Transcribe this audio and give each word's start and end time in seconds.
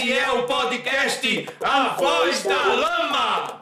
Esse 0.00 0.14
é 0.14 0.32
o 0.32 0.44
podcast 0.44 1.46
A 1.62 1.88
Voz 1.98 2.42
da 2.44 2.54
Lama. 2.54 3.60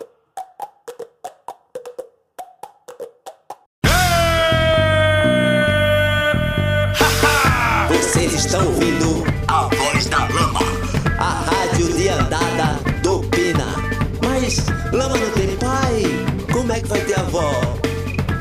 Vocês 7.89 8.35
estão 8.35 8.65
ouvindo 8.67 9.25
A 9.49 9.63
Voz 9.63 10.07
da 10.07 10.19
Lama. 10.29 10.61
a 11.19 11.25
rádio 11.51 11.93
de 11.95 12.09
andada 12.09 12.79
do 13.03 13.19
Pina. 13.31 13.75
Mas 14.23 14.65
lama 14.93 15.19
não 15.19 15.31
tem 15.33 15.57
pai, 15.57 16.05
como 16.53 16.73
é 16.73 16.81
que 16.81 16.87
vai 16.87 17.01
ter 17.01 17.19
avó? 17.19 17.51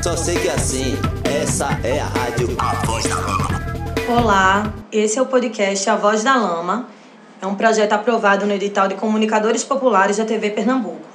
Só 0.04 0.16
sei 0.16 0.38
que 0.38 0.48
assim, 0.48 0.96
essa 1.24 1.76
é 1.82 1.98
a 1.98 2.06
rádio 2.06 2.54
A 2.60 2.74
Voz 2.86 3.04
da 3.06 3.16
Lama. 3.16 3.48
Olá, 4.08 4.72
esse 4.92 5.18
é 5.18 5.22
o 5.22 5.26
podcast 5.26 5.90
A 5.90 5.96
Voz 5.96 6.22
da 6.22 6.36
Lama. 6.36 6.96
É 7.40 7.46
um 7.46 7.54
projeto 7.54 7.92
aprovado 7.92 8.46
no 8.46 8.52
edital 8.52 8.88
de 8.88 8.96
comunicadores 8.96 9.62
populares 9.62 10.16
da 10.16 10.24
TV 10.24 10.50
Pernambuco. 10.50 11.06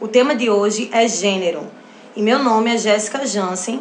O 0.00 0.08
tema 0.08 0.34
de 0.34 0.50
hoje 0.50 0.90
é 0.92 1.06
gênero. 1.06 1.68
E 2.16 2.22
meu 2.22 2.40
nome 2.40 2.74
é 2.74 2.78
Jéssica 2.78 3.24
Jansen. 3.24 3.80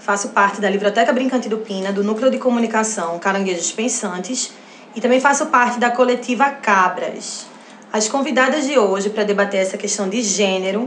Faço 0.00 0.30
parte 0.30 0.60
da 0.60 0.68
Biblioteca 0.68 1.12
Brincante 1.12 1.48
do 1.48 1.58
Pina, 1.58 1.92
do 1.92 2.02
Núcleo 2.02 2.32
de 2.32 2.38
Comunicação 2.38 3.16
Caranguejos 3.20 3.70
Pensantes 3.70 4.52
e 4.96 5.00
também 5.00 5.20
faço 5.20 5.46
parte 5.46 5.78
da 5.78 5.90
coletiva 5.90 6.50
Cabras. 6.50 7.46
As 7.92 8.08
convidadas 8.08 8.66
de 8.66 8.76
hoje 8.76 9.10
para 9.10 9.22
debater 9.22 9.60
essa 9.60 9.76
questão 9.76 10.08
de 10.08 10.22
gênero 10.22 10.86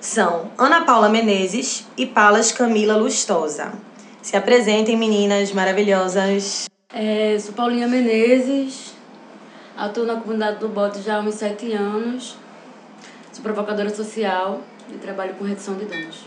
são 0.00 0.50
Ana 0.58 0.82
Paula 0.82 1.08
Menezes 1.08 1.86
e 1.96 2.04
Palas 2.04 2.52
Camila 2.52 2.96
Lustosa. 2.96 3.72
Se 4.20 4.36
apresentem, 4.36 4.98
meninas 4.98 5.50
maravilhosas. 5.52 6.68
É, 6.92 7.38
sou 7.38 7.54
Paulinha 7.54 7.88
Menezes, 7.88 8.91
atuo 9.76 10.04
na 10.04 10.16
comunidade 10.16 10.58
do 10.58 10.68
Bote 10.68 11.00
já 11.00 11.16
há 11.16 11.20
uns 11.20 11.34
sete 11.34 11.72
anos. 11.72 12.36
Sou 13.32 13.42
provocadora 13.42 13.88
social 13.88 14.60
e 14.90 14.98
trabalho 14.98 15.34
com 15.34 15.44
redução 15.44 15.74
de 15.74 15.86
danos. 15.86 16.26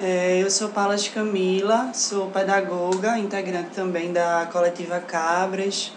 É, 0.00 0.42
eu 0.42 0.50
sou 0.50 0.70
Palas 0.70 1.06
Camila, 1.06 1.92
sou 1.94 2.30
pedagoga, 2.30 3.18
integrante 3.18 3.70
também 3.70 4.12
da 4.12 4.48
coletiva 4.50 4.98
Cabras, 4.98 5.92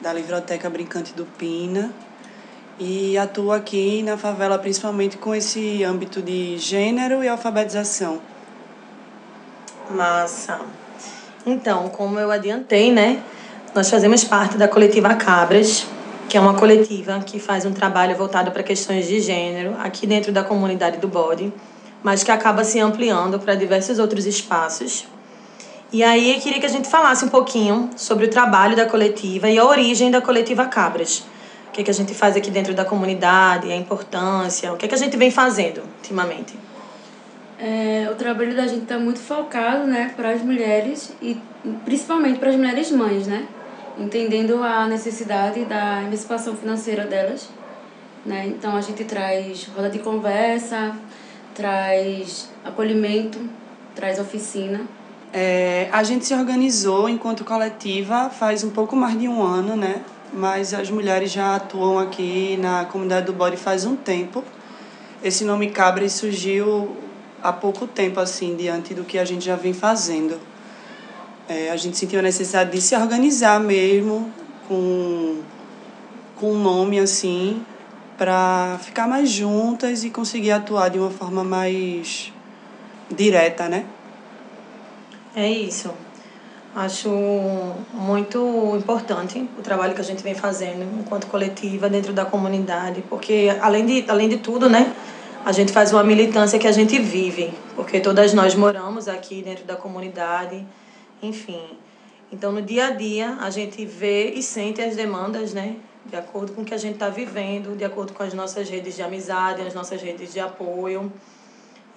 da 0.00 0.12
Livroteca 0.12 0.68
Brincante 0.68 1.14
do 1.14 1.24
Pina. 1.24 1.90
E 2.78 3.16
atuo 3.16 3.52
aqui 3.52 4.02
na 4.02 4.16
favela 4.16 4.58
principalmente 4.58 5.16
com 5.16 5.34
esse 5.34 5.82
âmbito 5.82 6.20
de 6.20 6.58
gênero 6.58 7.24
e 7.24 7.28
alfabetização. 7.28 8.20
Massa. 9.90 10.60
Então, 11.46 11.88
como 11.88 12.18
eu 12.18 12.30
adiantei, 12.30 12.92
né? 12.92 13.22
Nós 13.74 13.90
fazemos 13.90 14.24
parte 14.24 14.56
da 14.56 14.66
coletiva 14.66 15.14
Cabras, 15.14 15.86
que 16.28 16.36
é 16.36 16.40
uma 16.40 16.54
coletiva 16.54 17.20
que 17.20 17.38
faz 17.38 17.66
um 17.66 17.72
trabalho 17.72 18.16
voltado 18.16 18.50
para 18.50 18.62
questões 18.62 19.06
de 19.06 19.20
gênero 19.20 19.76
aqui 19.78 20.06
dentro 20.06 20.32
da 20.32 20.42
comunidade 20.42 20.98
do 20.98 21.06
Bode, 21.06 21.52
mas 22.02 22.24
que 22.24 22.30
acaba 22.30 22.64
se 22.64 22.80
ampliando 22.80 23.38
para 23.38 23.54
diversos 23.54 23.98
outros 23.98 24.26
espaços. 24.26 25.06
E 25.92 26.02
aí 26.02 26.34
eu 26.34 26.40
queria 26.40 26.58
que 26.60 26.66
a 26.66 26.70
gente 26.70 26.88
falasse 26.88 27.24
um 27.24 27.28
pouquinho 27.28 27.90
sobre 27.94 28.24
o 28.24 28.30
trabalho 28.30 28.74
da 28.74 28.86
coletiva 28.86 29.48
e 29.48 29.58
a 29.58 29.64
origem 29.64 30.10
da 30.10 30.20
coletiva 30.20 30.66
Cabras. 30.66 31.24
O 31.68 31.70
que, 31.72 31.82
é 31.82 31.84
que 31.84 31.90
a 31.90 31.94
gente 31.94 32.14
faz 32.14 32.36
aqui 32.36 32.50
dentro 32.50 32.74
da 32.74 32.84
comunidade, 32.84 33.70
a 33.70 33.76
importância, 33.76 34.72
o 34.72 34.76
que, 34.76 34.86
é 34.86 34.88
que 34.88 34.94
a 34.94 34.98
gente 34.98 35.16
vem 35.16 35.30
fazendo 35.30 35.82
ultimamente. 35.98 36.58
É, 37.60 38.08
o 38.10 38.14
trabalho 38.14 38.56
da 38.56 38.66
gente 38.66 38.82
está 38.82 38.98
muito 38.98 39.18
focado 39.18 39.84
né, 39.84 40.12
para 40.16 40.30
as 40.30 40.42
mulheres 40.42 41.12
e 41.20 41.36
principalmente 41.84 42.38
para 42.38 42.50
as 42.50 42.56
mulheres 42.56 42.90
mães, 42.90 43.26
né? 43.26 43.46
Entendendo 43.98 44.62
a 44.62 44.86
necessidade 44.86 45.64
da 45.64 46.02
emancipação 46.02 46.56
financeira 46.56 47.04
delas. 47.04 47.48
Né? 48.24 48.46
Então 48.46 48.76
a 48.76 48.80
gente 48.80 49.04
traz 49.04 49.66
roda 49.74 49.90
de 49.90 49.98
conversa, 49.98 50.96
traz 51.54 52.48
acolhimento, 52.64 53.38
traz 53.94 54.18
oficina. 54.18 54.82
É, 55.32 55.88
a 55.92 56.02
gente 56.02 56.24
se 56.24 56.34
organizou 56.34 57.08
enquanto 57.08 57.44
coletiva 57.44 58.30
faz 58.30 58.64
um 58.64 58.70
pouco 58.70 58.96
mais 58.96 59.18
de 59.18 59.28
um 59.28 59.42
ano, 59.42 59.76
né? 59.76 60.02
Mas 60.32 60.72
as 60.72 60.90
mulheres 60.90 61.30
já 61.30 61.56
atuam 61.56 61.98
aqui 61.98 62.56
na 62.58 62.84
comunidade 62.84 63.26
do 63.26 63.32
Bode 63.32 63.56
faz 63.56 63.84
um 63.84 63.96
tempo. 63.96 64.44
Esse 65.22 65.44
nome 65.44 65.70
Cabras 65.70 66.12
surgiu 66.12 66.96
há 67.42 67.52
pouco 67.52 67.86
tempo, 67.86 68.20
assim, 68.20 68.56
diante 68.56 68.94
do 68.94 69.04
que 69.04 69.18
a 69.18 69.24
gente 69.24 69.44
já 69.44 69.56
vem 69.56 69.72
fazendo. 69.72 70.38
É, 71.48 71.70
a 71.70 71.76
gente 71.76 71.96
sentiu 71.96 72.18
a 72.18 72.22
necessidade 72.22 72.70
de 72.70 72.80
se 72.80 72.94
organizar 72.94 73.58
mesmo 73.58 74.30
com, 74.68 75.40
com 76.36 76.52
um 76.52 76.62
nome, 76.62 77.00
assim, 77.00 77.64
para 78.18 78.78
ficar 78.82 79.08
mais 79.08 79.30
juntas 79.30 80.04
e 80.04 80.10
conseguir 80.10 80.50
atuar 80.50 80.90
de 80.90 80.98
uma 80.98 81.10
forma 81.10 81.42
mais 81.42 82.30
direta, 83.10 83.66
né? 83.66 83.86
É 85.34 85.48
isso. 85.48 85.90
Acho 86.76 87.08
muito 87.94 88.76
importante 88.76 89.48
o 89.58 89.62
trabalho 89.62 89.94
que 89.94 90.00
a 90.02 90.04
gente 90.04 90.22
vem 90.22 90.34
fazendo 90.34 90.86
enquanto 91.00 91.26
coletiva 91.28 91.88
dentro 91.88 92.12
da 92.12 92.26
comunidade, 92.26 93.02
porque 93.08 93.56
além 93.62 93.86
de, 93.86 94.04
além 94.06 94.28
de 94.28 94.36
tudo, 94.36 94.68
né, 94.68 94.92
a 95.44 95.52
gente 95.52 95.72
faz 95.72 95.92
uma 95.92 96.04
militância 96.04 96.58
que 96.58 96.66
a 96.66 96.72
gente 96.72 96.98
vive, 96.98 97.54
porque 97.74 98.00
todas 98.00 98.34
nós 98.34 98.54
moramos 98.54 99.08
aqui 99.08 99.42
dentro 99.42 99.64
da 99.64 99.76
comunidade, 99.76 100.64
enfim. 101.22 101.78
Então, 102.30 102.52
no 102.52 102.60
dia 102.60 102.88
a 102.88 102.90
dia, 102.90 103.38
a 103.40 103.50
gente 103.50 103.84
vê 103.84 104.30
e 104.30 104.42
sente 104.42 104.82
as 104.82 104.94
demandas, 104.94 105.54
né, 105.54 105.76
de 106.04 106.16
acordo 106.16 106.52
com 106.52 106.62
o 106.62 106.64
que 106.64 106.74
a 106.74 106.78
gente 106.78 106.94
está 106.94 107.08
vivendo, 107.08 107.76
de 107.76 107.84
acordo 107.84 108.12
com 108.12 108.22
as 108.22 108.34
nossas 108.34 108.68
redes 108.68 108.96
de 108.96 109.02
amizade, 109.02 109.62
as 109.62 109.74
nossas 109.74 110.00
redes 110.02 110.32
de 110.32 110.40
apoio. 110.40 111.12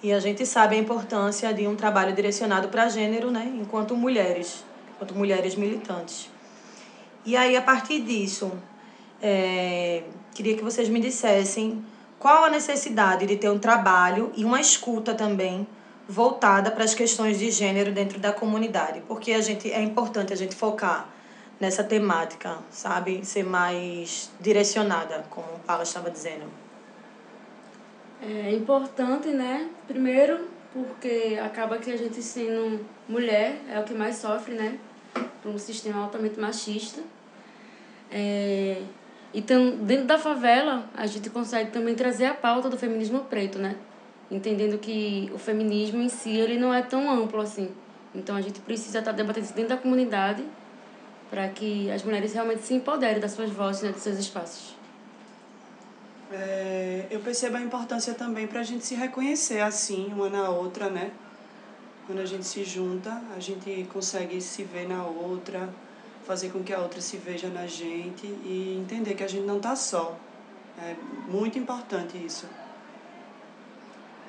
E 0.02 0.12
a 0.12 0.18
gente 0.18 0.44
sabe 0.46 0.74
a 0.74 0.78
importância 0.78 1.52
de 1.52 1.66
um 1.66 1.76
trabalho 1.76 2.14
direcionado 2.14 2.68
para 2.68 2.88
gênero, 2.88 3.30
né, 3.30 3.52
enquanto 3.60 3.94
mulheres, 3.94 4.64
enquanto 4.94 5.14
mulheres 5.14 5.54
militantes. 5.54 6.30
E 7.24 7.36
aí, 7.36 7.56
a 7.56 7.62
partir 7.62 8.00
disso, 8.00 8.50
é, 9.20 10.02
queria 10.34 10.56
que 10.56 10.64
vocês 10.64 10.88
me 10.88 10.98
dissessem 10.98 11.84
qual 12.18 12.44
a 12.44 12.50
necessidade 12.50 13.26
de 13.26 13.36
ter 13.36 13.50
um 13.50 13.58
trabalho 13.58 14.32
e 14.34 14.44
uma 14.44 14.60
escuta 14.60 15.14
também 15.14 15.66
voltada 16.08 16.70
para 16.70 16.84
as 16.84 16.94
questões 16.94 17.38
de 17.38 17.50
gênero 17.50 17.92
dentro 17.92 18.18
da 18.18 18.32
comunidade, 18.32 19.02
porque 19.06 19.32
a 19.32 19.40
gente 19.40 19.70
é 19.70 19.80
importante 19.80 20.32
a 20.32 20.36
gente 20.36 20.54
focar 20.54 21.08
nessa 21.60 21.84
temática, 21.84 22.58
sabe, 22.70 23.24
ser 23.24 23.44
mais 23.44 24.30
direcionada, 24.40 25.24
como 25.30 25.46
o 25.46 25.58
Paula 25.60 25.84
estava 25.84 26.10
dizendo. 26.10 26.44
É 28.20 28.52
importante, 28.52 29.28
né? 29.28 29.68
Primeiro, 29.86 30.48
porque 30.72 31.38
acaba 31.42 31.78
que 31.78 31.90
a 31.90 31.96
gente 31.96 32.22
sendo 32.22 32.84
mulher 33.08 33.60
é 33.68 33.78
o 33.78 33.84
que 33.84 33.94
mais 33.94 34.16
sofre, 34.16 34.54
né? 34.54 34.78
Por 35.42 35.52
um 35.52 35.58
sistema 35.58 36.02
altamente 36.02 36.38
machista. 36.38 37.00
É... 38.10 38.82
Então, 39.34 39.76
dentro 39.76 40.04
da 40.04 40.18
favela, 40.18 40.84
a 40.94 41.06
gente 41.06 41.30
consegue 41.30 41.70
também 41.70 41.94
trazer 41.94 42.26
a 42.26 42.34
pauta 42.34 42.68
do 42.68 42.76
feminismo 42.76 43.20
preto, 43.20 43.58
né? 43.58 43.76
Entendendo 44.32 44.78
que 44.78 45.30
o 45.34 45.38
feminismo 45.38 46.00
em 46.00 46.08
si, 46.08 46.30
ele 46.30 46.58
não 46.58 46.72
é 46.72 46.80
tão 46.80 47.10
amplo 47.10 47.40
assim. 47.42 47.70
Então, 48.14 48.34
a 48.34 48.40
gente 48.40 48.60
precisa 48.60 49.00
estar 49.00 49.12
debatendo 49.12 49.44
isso 49.44 49.54
dentro 49.54 49.76
da 49.76 49.76
comunidade 49.76 50.42
para 51.30 51.48
que 51.48 51.90
as 51.90 52.02
mulheres 52.02 52.32
realmente 52.32 52.62
se 52.62 52.72
empoderem 52.72 53.20
das 53.20 53.32
suas 53.32 53.50
vozes, 53.50 53.82
né? 53.82 53.92
dos 53.92 54.02
seus 54.02 54.18
espaços. 54.18 54.74
É, 56.30 57.06
eu 57.10 57.20
percebo 57.20 57.58
a 57.58 57.60
importância 57.60 58.14
também 58.14 58.46
para 58.46 58.60
a 58.60 58.62
gente 58.62 58.86
se 58.86 58.94
reconhecer 58.94 59.60
assim, 59.60 60.06
uma 60.14 60.30
na 60.30 60.48
outra, 60.48 60.88
né? 60.88 61.10
Quando 62.06 62.20
a 62.20 62.24
gente 62.24 62.46
se 62.46 62.64
junta, 62.64 63.22
a 63.36 63.40
gente 63.40 63.86
consegue 63.92 64.40
se 64.40 64.64
ver 64.64 64.88
na 64.88 65.04
outra, 65.04 65.68
fazer 66.26 66.48
com 66.50 66.62
que 66.62 66.72
a 66.72 66.78
outra 66.80 67.02
se 67.02 67.18
veja 67.18 67.48
na 67.48 67.66
gente 67.66 68.26
e 68.26 68.78
entender 68.82 69.14
que 69.14 69.22
a 69.22 69.28
gente 69.28 69.44
não 69.44 69.58
está 69.58 69.76
só. 69.76 70.16
É 70.78 70.96
muito 71.28 71.58
importante 71.58 72.16
isso. 72.16 72.46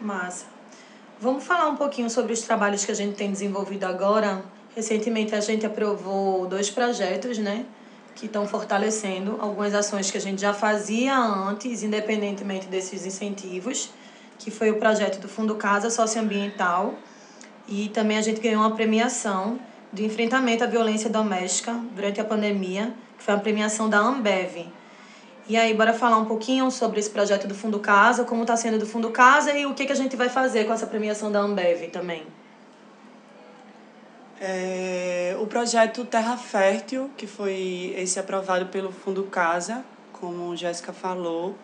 Massa. 0.02 0.46
Vamos 1.20 1.44
falar 1.44 1.70
um 1.70 1.76
pouquinho 1.76 2.10
sobre 2.10 2.34
os 2.34 2.42
trabalhos 2.42 2.84
que 2.84 2.92
a 2.92 2.96
gente 2.96 3.16
tem 3.16 3.32
desenvolvido 3.32 3.86
agora. 3.86 4.44
Recentemente 4.76 5.34
a 5.34 5.40
gente 5.40 5.66
aprovou 5.66 6.46
dois 6.48 6.70
projetos, 6.70 7.38
né? 7.38 7.66
Que 8.16 8.26
estão 8.26 8.48
fortalecendo 8.48 9.38
algumas 9.40 9.74
ações 9.74 10.12
que 10.12 10.18
a 10.18 10.22
gente 10.22 10.42
já 10.42 10.54
fazia 10.54 11.18
antes, 11.18 11.84
independentemente 11.84 12.68
desses 12.68 13.06
incentivos, 13.06 13.90
que 14.38 14.52
foi 14.52 14.72
o 14.72 14.78
projeto 14.78 15.20
do 15.20 15.30
Fundo 15.30 15.56
Casa 15.56 15.90
Socioambiental. 15.90 16.96
E 17.68 17.90
também 17.90 18.18
a 18.18 18.22
gente 18.22 18.42
ganhou 18.42 18.62
uma 18.62 18.76
premiação 18.76 19.60
de 19.94 20.04
enfrentamento 20.04 20.64
à 20.64 20.68
violência 20.68 21.10
doméstica 21.10 21.74
durante 21.96 22.20
a 22.20 22.26
pandemia, 22.26 22.94
que 23.18 23.24
foi 23.24 23.34
uma 23.34 23.40
premiação 23.40 23.88
da 23.88 24.00
Ambev. 24.00 24.68
E 25.46 25.58
aí, 25.58 25.74
bora 25.74 25.94
falar 25.94 26.18
um 26.18 26.26
pouquinho 26.26 26.72
sobre 26.72 27.02
esse 27.02 27.10
projeto 27.10 27.50
do 27.50 27.54
Fundo 27.54 27.78
Casa, 27.78 28.24
como 28.24 28.44
está 28.44 28.56
sendo 28.56 28.80
do 28.80 28.86
Fundo 28.86 29.12
Casa 29.12 29.52
e 29.52 29.66
o 29.66 29.74
que, 29.74 29.86
que 29.86 29.92
a 29.92 29.96
gente 29.96 30.16
vai 30.16 30.30
fazer 30.30 30.64
com 30.64 30.72
essa 30.72 30.88
premiação 30.88 31.30
da 31.30 31.40
Ambev 31.40 31.90
também. 31.92 32.26
É, 34.40 35.36
o 35.42 35.46
projeto 35.46 36.06
Terra 36.06 36.38
Fértil, 36.38 37.12
que 37.18 37.28
foi 37.28 37.94
esse 37.98 38.18
aprovado 38.18 38.68
pelo 38.68 38.90
Fundo 38.90 39.24
Casa, 39.24 39.84
como 40.14 40.56
Jéssica 40.56 40.94
falou, 40.94 41.56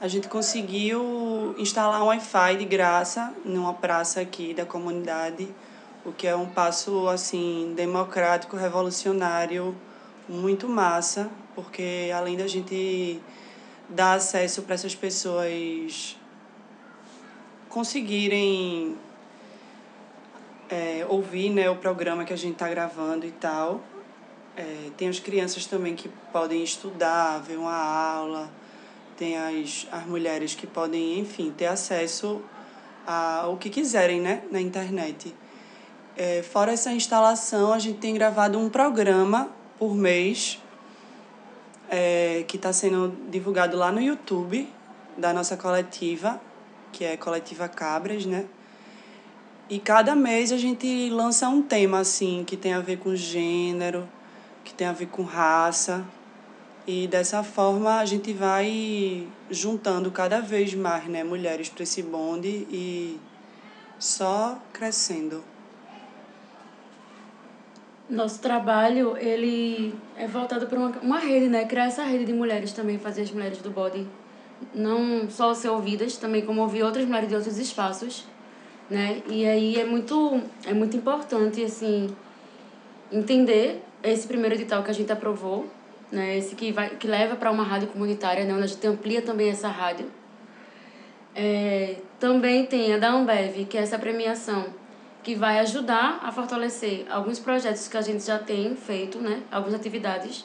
a 0.00 0.08
gente 0.08 0.26
conseguiu 0.26 1.54
instalar 1.58 2.02
um 2.02 2.06
Wi-Fi 2.06 2.56
de 2.56 2.64
graça 2.64 3.34
numa 3.44 3.74
praça 3.74 4.22
aqui 4.22 4.54
da 4.54 4.64
comunidade, 4.64 5.46
o 6.06 6.12
que 6.12 6.26
é 6.26 6.34
um 6.34 6.46
passo 6.46 7.06
assim 7.06 7.74
democrático, 7.76 8.56
revolucionário, 8.56 9.76
muito 10.30 10.68
massa, 10.68 11.28
porque 11.54 12.10
além 12.14 12.36
da 12.36 12.46
gente 12.46 13.20
dar 13.88 14.14
acesso 14.14 14.62
para 14.62 14.74
essas 14.74 14.94
pessoas 14.94 16.16
conseguirem 17.68 18.96
é, 20.68 21.04
ouvir 21.08 21.50
né, 21.50 21.68
o 21.68 21.76
programa 21.76 22.24
que 22.24 22.32
a 22.32 22.36
gente 22.36 22.52
está 22.52 22.68
gravando 22.68 23.26
e 23.26 23.32
tal. 23.32 23.80
É, 24.56 24.90
tem 24.96 25.08
as 25.08 25.18
crianças 25.18 25.66
também 25.66 25.96
que 25.96 26.08
podem 26.32 26.62
estudar, 26.62 27.38
ver 27.38 27.56
uma 27.56 27.74
aula, 27.74 28.50
tem 29.16 29.36
as, 29.36 29.86
as 29.90 30.06
mulheres 30.06 30.54
que 30.54 30.66
podem, 30.66 31.18
enfim, 31.18 31.50
ter 31.50 31.66
acesso 31.66 32.40
ao 33.06 33.56
que 33.56 33.68
quiserem 33.68 34.20
né, 34.20 34.42
na 34.50 34.60
internet. 34.60 35.34
É, 36.16 36.42
fora 36.42 36.72
essa 36.72 36.92
instalação, 36.92 37.72
a 37.72 37.78
gente 37.78 37.98
tem 37.98 38.14
gravado 38.14 38.58
um 38.58 38.68
programa 38.68 39.50
por 39.80 39.94
mês 39.94 40.60
é, 41.88 42.44
que 42.46 42.56
está 42.56 42.70
sendo 42.70 43.16
divulgado 43.30 43.78
lá 43.78 43.90
no 43.90 43.98
YouTube 43.98 44.68
da 45.16 45.32
nossa 45.32 45.56
coletiva, 45.56 46.38
que 46.92 47.02
é 47.02 47.16
Coletiva 47.16 47.66
Cabras, 47.66 48.26
né? 48.26 48.44
E 49.70 49.78
cada 49.78 50.14
mês 50.14 50.52
a 50.52 50.58
gente 50.58 51.08
lança 51.08 51.48
um 51.48 51.62
tema 51.62 52.00
assim 52.00 52.44
que 52.46 52.58
tem 52.58 52.74
a 52.74 52.80
ver 52.80 52.98
com 52.98 53.16
gênero, 53.16 54.06
que 54.64 54.74
tem 54.74 54.86
a 54.86 54.92
ver 54.92 55.06
com 55.06 55.22
raça. 55.22 56.04
E 56.86 57.06
dessa 57.06 57.42
forma 57.42 58.00
a 58.00 58.04
gente 58.04 58.34
vai 58.34 59.26
juntando 59.50 60.10
cada 60.10 60.40
vez 60.40 60.74
mais 60.74 61.06
né, 61.06 61.24
mulheres 61.24 61.70
para 61.70 61.84
esse 61.84 62.02
bonde 62.02 62.66
e 62.70 63.18
só 63.98 64.60
crescendo. 64.72 65.42
Nosso 68.10 68.40
trabalho 68.40 69.16
ele 69.16 69.94
é 70.16 70.26
voltado 70.26 70.66
para 70.66 70.78
uma, 70.78 70.90
uma 71.00 71.18
rede, 71.18 71.48
né? 71.48 71.64
Criar 71.64 71.86
essa 71.86 72.02
rede 72.02 72.24
de 72.24 72.32
mulheres 72.32 72.72
também, 72.72 72.98
fazer 72.98 73.22
as 73.22 73.30
mulheres 73.30 73.58
do 73.58 73.70
body 73.70 74.06
não 74.74 75.30
só 75.30 75.54
ser 75.54 75.70
ouvidas, 75.70 76.18
também 76.18 76.44
como 76.44 76.60
ouvir 76.60 76.82
outras 76.82 77.06
mulheres 77.06 77.28
de 77.28 77.34
outros 77.34 77.56
espaços 77.56 78.26
né? 78.90 79.22
E 79.28 79.46
aí 79.46 79.78
é 79.78 79.84
muito, 79.84 80.42
é 80.66 80.74
muito 80.74 80.96
importante, 80.96 81.62
assim, 81.62 82.14
entender 83.12 83.82
esse 84.02 84.26
primeiro 84.26 84.56
edital 84.56 84.82
que 84.82 84.90
a 84.90 84.94
gente 84.94 85.12
aprovou, 85.12 85.66
né? 86.10 86.36
Esse 86.36 86.56
que, 86.56 86.72
vai, 86.72 86.90
que 86.90 87.06
leva 87.06 87.36
para 87.36 87.50
uma 87.50 87.62
rádio 87.62 87.88
comunitária, 87.88 88.44
né? 88.44 88.52
Onde 88.52 88.64
a 88.64 88.66
gente 88.66 88.84
amplia 88.86 89.22
também 89.22 89.48
essa 89.48 89.68
rádio. 89.68 90.10
É, 91.34 91.96
também 92.18 92.66
tem 92.66 92.92
a 92.92 92.98
da 92.98 93.12
Ambev, 93.12 93.64
que 93.66 93.78
é 93.78 93.82
essa 93.82 93.96
premiação 93.96 94.66
que 95.22 95.34
vai 95.34 95.58
ajudar 95.60 96.20
a 96.22 96.32
fortalecer 96.32 97.06
alguns 97.10 97.38
projetos 97.38 97.88
que 97.88 97.96
a 97.96 98.02
gente 98.02 98.24
já 98.24 98.38
tem 98.38 98.74
feito, 98.74 99.18
né? 99.18 99.42
Algumas 99.50 99.74
atividades, 99.74 100.44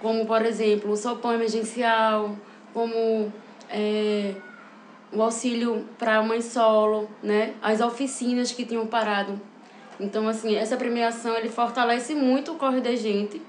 como, 0.00 0.26
por 0.26 0.44
exemplo, 0.44 0.90
o 0.90 0.96
sopão 0.96 1.32
emergencial, 1.32 2.36
como... 2.72 3.32
É, 3.70 4.34
o 5.12 5.22
auxílio 5.22 5.86
para 5.98 6.22
mãe 6.22 6.40
solo, 6.40 7.08
né? 7.22 7.54
As 7.62 7.80
oficinas 7.80 8.50
que 8.50 8.64
tinham 8.64 8.86
parado. 8.86 9.38
Então, 10.00 10.26
assim, 10.26 10.56
essa 10.56 10.76
premiação 10.76 11.36
ele 11.36 11.50
fortalece 11.50 12.14
muito 12.14 12.52
o 12.52 12.54
corre 12.56 12.80
da 12.80 12.96
gente, 12.96 13.40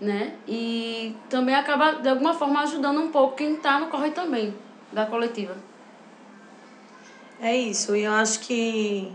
né? 0.00 0.34
E 0.48 1.14
também 1.28 1.54
acaba, 1.54 1.92
de 1.92 2.08
alguma 2.08 2.32
forma, 2.32 2.62
ajudando 2.62 3.00
um 3.00 3.08
pouco 3.08 3.36
quem 3.36 3.54
está 3.54 3.78
no 3.78 3.88
corre 3.88 4.10
também, 4.10 4.54
da 4.90 5.04
coletiva. 5.04 5.56
É 7.38 7.54
isso, 7.54 7.94
e 7.94 8.04
eu 8.04 8.12
acho 8.12 8.40
que 8.40 9.12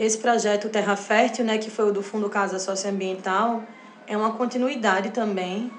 esse 0.00 0.16
projeto 0.16 0.70
Terra 0.70 0.96
Fértil, 0.96 1.44
né, 1.44 1.58
que 1.58 1.70
foi 1.70 1.90
o 1.90 1.92
do 1.92 2.02
Fundo 2.02 2.30
Casa 2.30 2.58
Socioambiental, 2.58 3.62
é 4.06 4.16
uma 4.16 4.32
continuidade 4.32 5.10
também 5.10 5.70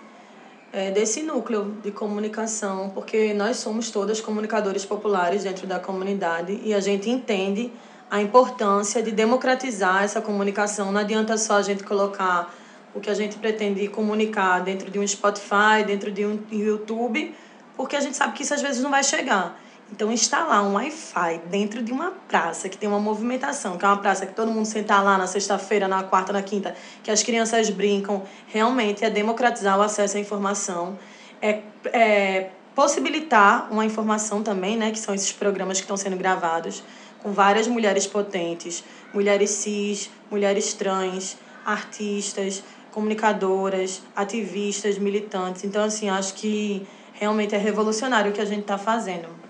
é, 0.72 0.92
desse 0.92 1.24
núcleo 1.24 1.76
de 1.82 1.90
comunicação, 1.90 2.92
porque 2.94 3.34
nós 3.34 3.58
somos 3.58 3.90
todas 3.90 4.22
comunicadores 4.22 4.86
populares 4.86 5.44
dentro 5.44 5.66
da 5.66 5.80
comunidade 5.80 6.62
e 6.64 6.72
a 6.72 6.80
gente 6.80 7.10
entende 7.10 7.74
a 8.12 8.22
importância 8.22 9.02
de 9.02 9.12
democratizar 9.12 10.04
essa 10.04 10.22
comunicação. 10.22 10.92
Não 10.92 11.02
adianta 11.02 11.36
só 11.36 11.56
a 11.56 11.64
gente 11.64 11.84
colocar 11.84 12.54
o 12.94 13.00
que 13.00 13.10
a 13.10 13.16
gente 13.16 13.38
pretende 13.38 13.88
comunicar 13.88 14.60
dentro 14.60 14.92
de 14.92 15.00
um 15.00 15.08
Spotify, 15.08 15.84
dentro 15.84 16.12
de 16.12 16.28
um 16.28 16.40
YouTube, 16.52 17.34
porque 17.76 17.96
a 17.96 18.00
gente 18.00 18.16
sabe 18.16 18.34
que 18.34 18.44
isso 18.44 18.54
às 18.54 18.62
vezes 18.62 18.84
não 18.84 18.92
vai 18.92 19.04
chegar. 19.04 19.60
Então, 19.92 20.10
instalar 20.12 20.64
um 20.64 20.76
Wi-Fi 20.76 21.42
dentro 21.50 21.84
de 21.84 21.92
uma 21.92 22.12
praça 22.12 22.70
que 22.70 22.78
tem 22.78 22.88
uma 22.88 23.00
movimentação, 23.00 23.78
que 23.78 23.84
é 23.84 23.88
uma 23.88 23.98
praça 23.98 24.26
que 24.26 24.34
todo 24.34 24.50
mundo 24.50 24.66
senta 24.66 25.02
lá 25.02 25.18
na 25.18 25.28
sexta-feira, 25.28 25.86
na 25.88 26.02
quarta, 26.02 26.32
na 26.32 26.42
quinta, 26.42 26.74
que 27.04 27.12
as 27.12 27.22
crianças 27.22 27.70
brincam, 27.70 28.24
realmente 28.48 29.04
é 29.04 29.10
democratizar 29.10 29.78
o 29.78 29.82
acesso 29.82 30.16
à 30.16 30.20
informação, 30.20 30.98
é, 31.42 31.60
é 31.92 32.50
possibilitar 32.74 33.68
uma 33.70 33.84
informação 33.84 34.42
também, 34.42 34.78
né, 34.78 34.92
que 34.92 35.00
são 35.00 35.14
esses 35.14 35.34
programas 35.34 35.78
que 35.78 35.84
estão 35.84 35.98
sendo 35.98 36.16
gravados, 36.16 36.82
com 37.22 37.34
várias 37.34 37.68
mulheres 37.68 38.08
potentes, 38.08 38.84
mulheres 39.14 39.50
cis, 39.50 40.10
mulheres 40.32 40.74
trans, 40.74 41.38
artistas, 41.66 42.64
comunicadoras, 42.92 44.02
ativistas, 44.16 44.98
militantes. 44.98 45.66
Então, 45.66 45.84
assim, 45.84 46.10
acho 46.10 46.34
que 46.34 46.88
realmente 47.14 47.54
é 47.54 47.58
revolucionário 47.58 48.32
o 48.32 48.34
que 48.34 48.42
a 48.42 48.46
gente 48.46 48.62
está 48.62 48.78
fazendo. 48.78 49.41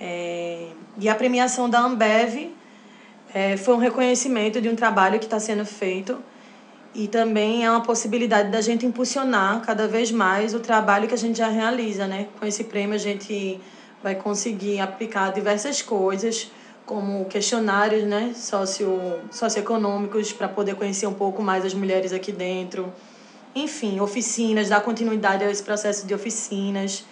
É, 0.00 0.68
e 0.98 1.08
a 1.08 1.14
premiação 1.14 1.68
da 1.68 1.80
Ambev 1.80 2.50
é, 3.34 3.56
foi 3.56 3.74
um 3.74 3.78
reconhecimento 3.78 4.60
de 4.60 4.68
um 4.68 4.76
trabalho 4.76 5.18
que 5.18 5.24
está 5.24 5.40
sendo 5.40 5.64
feito 5.64 6.18
e 6.94 7.06
também 7.06 7.64
é 7.64 7.70
uma 7.70 7.82
possibilidade 7.82 8.50
da 8.50 8.60
gente 8.60 8.86
impulsionar 8.86 9.60
cada 9.60 9.86
vez 9.86 10.10
mais 10.10 10.54
o 10.54 10.60
trabalho 10.60 11.06
que 11.06 11.14
a 11.14 11.18
gente 11.18 11.38
já 11.38 11.48
realiza, 11.48 12.06
né? 12.06 12.28
Com 12.38 12.46
esse 12.46 12.64
prêmio 12.64 12.94
a 12.94 12.98
gente 12.98 13.60
vai 14.02 14.14
conseguir 14.14 14.80
aplicar 14.80 15.32
diversas 15.32 15.82
coisas, 15.82 16.50
como 16.86 17.26
questionários, 17.26 18.04
né, 18.04 18.32
socio 18.34 18.98
socioeconômicos 19.30 20.32
para 20.32 20.48
poder 20.48 20.74
conhecer 20.74 21.06
um 21.06 21.12
pouco 21.12 21.42
mais 21.42 21.64
as 21.64 21.74
mulheres 21.74 22.12
aqui 22.12 22.32
dentro. 22.32 22.90
Enfim, 23.54 24.00
oficinas, 24.00 24.68
dar 24.68 24.80
continuidade 24.80 25.44
a 25.44 25.50
esse 25.50 25.62
processo 25.62 26.06
de 26.06 26.14
oficinas. 26.14 27.04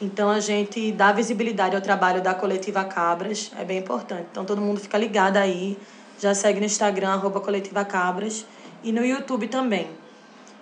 Então 0.00 0.30
a 0.30 0.40
gente 0.40 0.92
dá 0.92 1.10
visibilidade 1.10 1.74
ao 1.74 1.80
trabalho 1.80 2.22
da 2.22 2.34
coletiva 2.34 2.84
Cabras, 2.84 3.50
é 3.58 3.64
bem 3.64 3.78
importante. 3.78 4.26
Então 4.30 4.44
todo 4.44 4.60
mundo 4.60 4.78
fica 4.78 4.98
ligado 4.98 5.38
aí, 5.38 5.78
já 6.18 6.34
segue 6.34 6.60
no 6.60 6.66
Instagram, 6.66 7.10
arroba 7.10 7.40
coletiva 7.40 7.84
Cabras, 7.84 8.44
e 8.82 8.92
no 8.92 9.04
YouTube 9.04 9.48
também, 9.48 9.88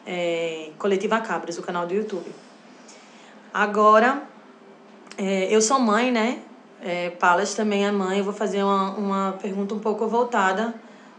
é, 0.06 0.70
Coletiva 0.78 1.20
Cabras, 1.20 1.58
o 1.58 1.62
canal 1.62 1.86
do 1.86 1.94
YouTube. 1.94 2.32
Agora, 3.52 4.22
é, 5.18 5.48
eu 5.54 5.60
sou 5.60 5.78
mãe, 5.78 6.12
né? 6.12 6.38
É, 6.80 7.10
Palas 7.10 7.54
também 7.54 7.84
é 7.86 7.90
mãe, 7.90 8.18
eu 8.18 8.24
vou 8.24 8.32
fazer 8.32 8.62
uma, 8.62 8.90
uma 8.92 9.32
pergunta 9.40 9.74
um 9.74 9.78
pouco 9.78 10.06
voltada 10.06 10.74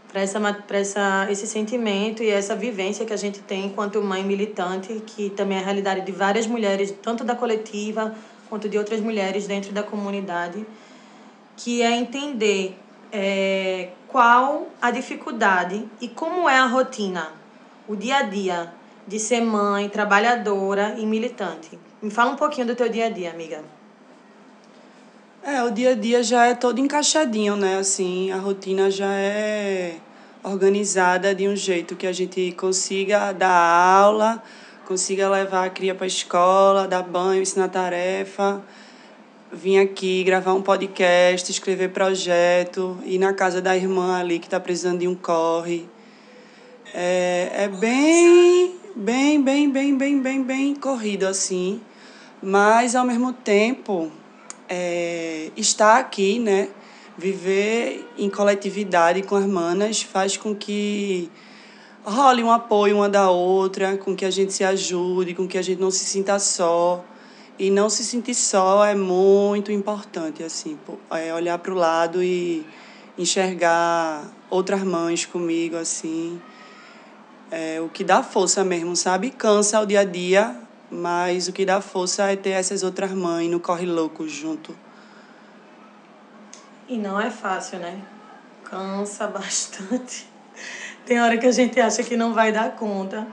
para 0.08 0.20
essa, 0.20 0.38
essa, 0.70 1.26
esse 1.30 1.46
sentimento 1.46 2.22
e 2.22 2.28
essa 2.28 2.54
vivência 2.54 3.04
que 3.04 3.12
a 3.12 3.16
gente 3.16 3.40
tem 3.40 3.66
enquanto 3.66 4.00
mãe 4.02 4.24
militante, 4.24 5.02
que 5.06 5.30
também 5.30 5.58
é 5.58 5.60
a 5.60 5.64
realidade 5.64 6.02
de 6.02 6.12
várias 6.12 6.46
mulheres, 6.46 6.94
tanto 7.02 7.24
da 7.24 7.34
coletiva 7.34 8.14
quanto 8.48 8.68
de 8.68 8.78
outras 8.78 9.00
mulheres 9.00 9.46
dentro 9.46 9.72
da 9.72 9.82
comunidade, 9.82 10.64
que 11.56 11.82
é 11.82 11.90
entender 11.90 12.78
é, 13.12 13.90
qual 14.08 14.68
a 14.80 14.90
dificuldade 14.90 15.84
e 16.00 16.08
como 16.08 16.48
é 16.48 16.58
a 16.58 16.66
rotina, 16.66 17.32
o 17.88 17.96
dia 17.96 18.18
a 18.18 18.22
dia 18.22 18.72
de 19.06 19.18
ser 19.18 19.40
mãe, 19.40 19.88
trabalhadora 19.88 20.94
e 20.98 21.06
militante. 21.06 21.78
Me 22.02 22.10
fala 22.10 22.32
um 22.32 22.36
pouquinho 22.36 22.66
do 22.66 22.74
teu 22.74 22.88
dia 22.88 23.06
a 23.06 23.10
dia, 23.10 23.30
amiga. 23.30 23.75
É, 25.48 25.62
o 25.62 25.70
dia 25.70 25.90
a 25.90 25.94
dia 25.94 26.24
já 26.24 26.46
é 26.46 26.56
todo 26.56 26.80
encaixadinho, 26.80 27.54
né? 27.54 27.78
Assim, 27.78 28.32
a 28.32 28.36
rotina 28.36 28.90
já 28.90 29.12
é 29.12 29.94
organizada 30.42 31.32
de 31.32 31.46
um 31.46 31.54
jeito 31.54 31.94
que 31.94 32.04
a 32.04 32.12
gente 32.12 32.50
consiga 32.58 33.30
dar 33.30 33.56
aula, 33.56 34.42
consiga 34.88 35.30
levar 35.30 35.66
a 35.66 35.70
cria 35.70 35.94
para 35.94 36.04
a 36.04 36.08
escola, 36.08 36.88
dar 36.88 37.04
banho, 37.04 37.42
ensinar 37.42 37.68
tarefa, 37.68 38.60
vir 39.52 39.78
aqui 39.78 40.24
gravar 40.24 40.52
um 40.52 40.62
podcast, 40.62 41.48
escrever 41.48 41.90
projeto, 41.90 42.98
ir 43.04 43.18
na 43.18 43.32
casa 43.32 43.62
da 43.62 43.76
irmã 43.76 44.18
ali 44.18 44.40
que 44.40 44.48
está 44.48 44.58
precisando 44.58 44.98
de 44.98 45.06
um 45.06 45.14
corre. 45.14 45.88
É, 46.92 47.52
é 47.54 47.68
bem, 47.68 48.74
bem, 48.96 49.40
bem, 49.40 49.70
bem, 49.70 49.96
bem, 49.96 50.20
bem, 50.20 50.42
bem 50.42 50.74
corrido 50.74 51.24
assim, 51.24 51.80
mas 52.42 52.96
ao 52.96 53.06
mesmo 53.06 53.32
tempo 53.32 54.10
é, 54.68 55.50
estar 55.56 55.98
aqui, 55.98 56.38
né? 56.38 56.68
Viver 57.18 58.06
em 58.18 58.28
coletividade 58.28 59.22
com 59.22 59.36
as 59.36 59.46
manas 59.46 60.02
faz 60.02 60.36
com 60.36 60.54
que 60.54 61.30
role 62.04 62.44
um 62.44 62.52
apoio 62.52 62.96
uma 62.96 63.08
da 63.08 63.30
outra, 63.30 63.96
com 63.96 64.14
que 64.14 64.24
a 64.24 64.30
gente 64.30 64.52
se 64.52 64.62
ajude, 64.62 65.34
com 65.34 65.48
que 65.48 65.58
a 65.58 65.62
gente 65.62 65.80
não 65.80 65.90
se 65.90 66.04
sinta 66.04 66.38
só. 66.38 67.04
E 67.58 67.70
não 67.70 67.88
se 67.88 68.04
sentir 68.04 68.34
só 68.34 68.84
é 68.84 68.94
muito 68.94 69.72
importante, 69.72 70.42
assim, 70.42 70.78
é 71.10 71.32
olhar 71.32 71.58
para 71.58 71.72
o 71.72 71.74
lado 71.74 72.22
e 72.22 72.66
enxergar 73.16 74.30
outras 74.50 74.82
mães 74.82 75.24
comigo, 75.24 75.74
assim. 75.74 76.40
É, 77.50 77.80
o 77.80 77.88
que 77.88 78.04
dá 78.04 78.22
força 78.22 78.62
mesmo, 78.62 78.94
sabe? 78.94 79.30
Cansa 79.30 79.80
o 79.80 79.86
dia 79.86 80.00
a 80.00 80.04
dia, 80.04 80.54
mas 80.96 81.46
o 81.46 81.52
que 81.52 81.64
dá 81.64 81.80
força 81.80 82.24
é 82.32 82.36
ter 82.36 82.50
essas 82.50 82.82
outras 82.82 83.12
mães 83.12 83.50
no 83.50 83.60
corre 83.60 83.86
louco 83.86 84.26
junto. 84.26 84.74
E 86.88 86.96
não 86.96 87.20
é 87.20 87.30
fácil, 87.30 87.78
né? 87.78 88.00
Cansa 88.64 89.26
bastante. 89.26 90.28
Tem 91.04 91.20
hora 91.20 91.36
que 91.36 91.46
a 91.46 91.52
gente 91.52 91.80
acha 91.80 92.02
que 92.02 92.16
não 92.16 92.32
vai 92.32 92.50
dar 92.50 92.72
conta, 92.76 93.26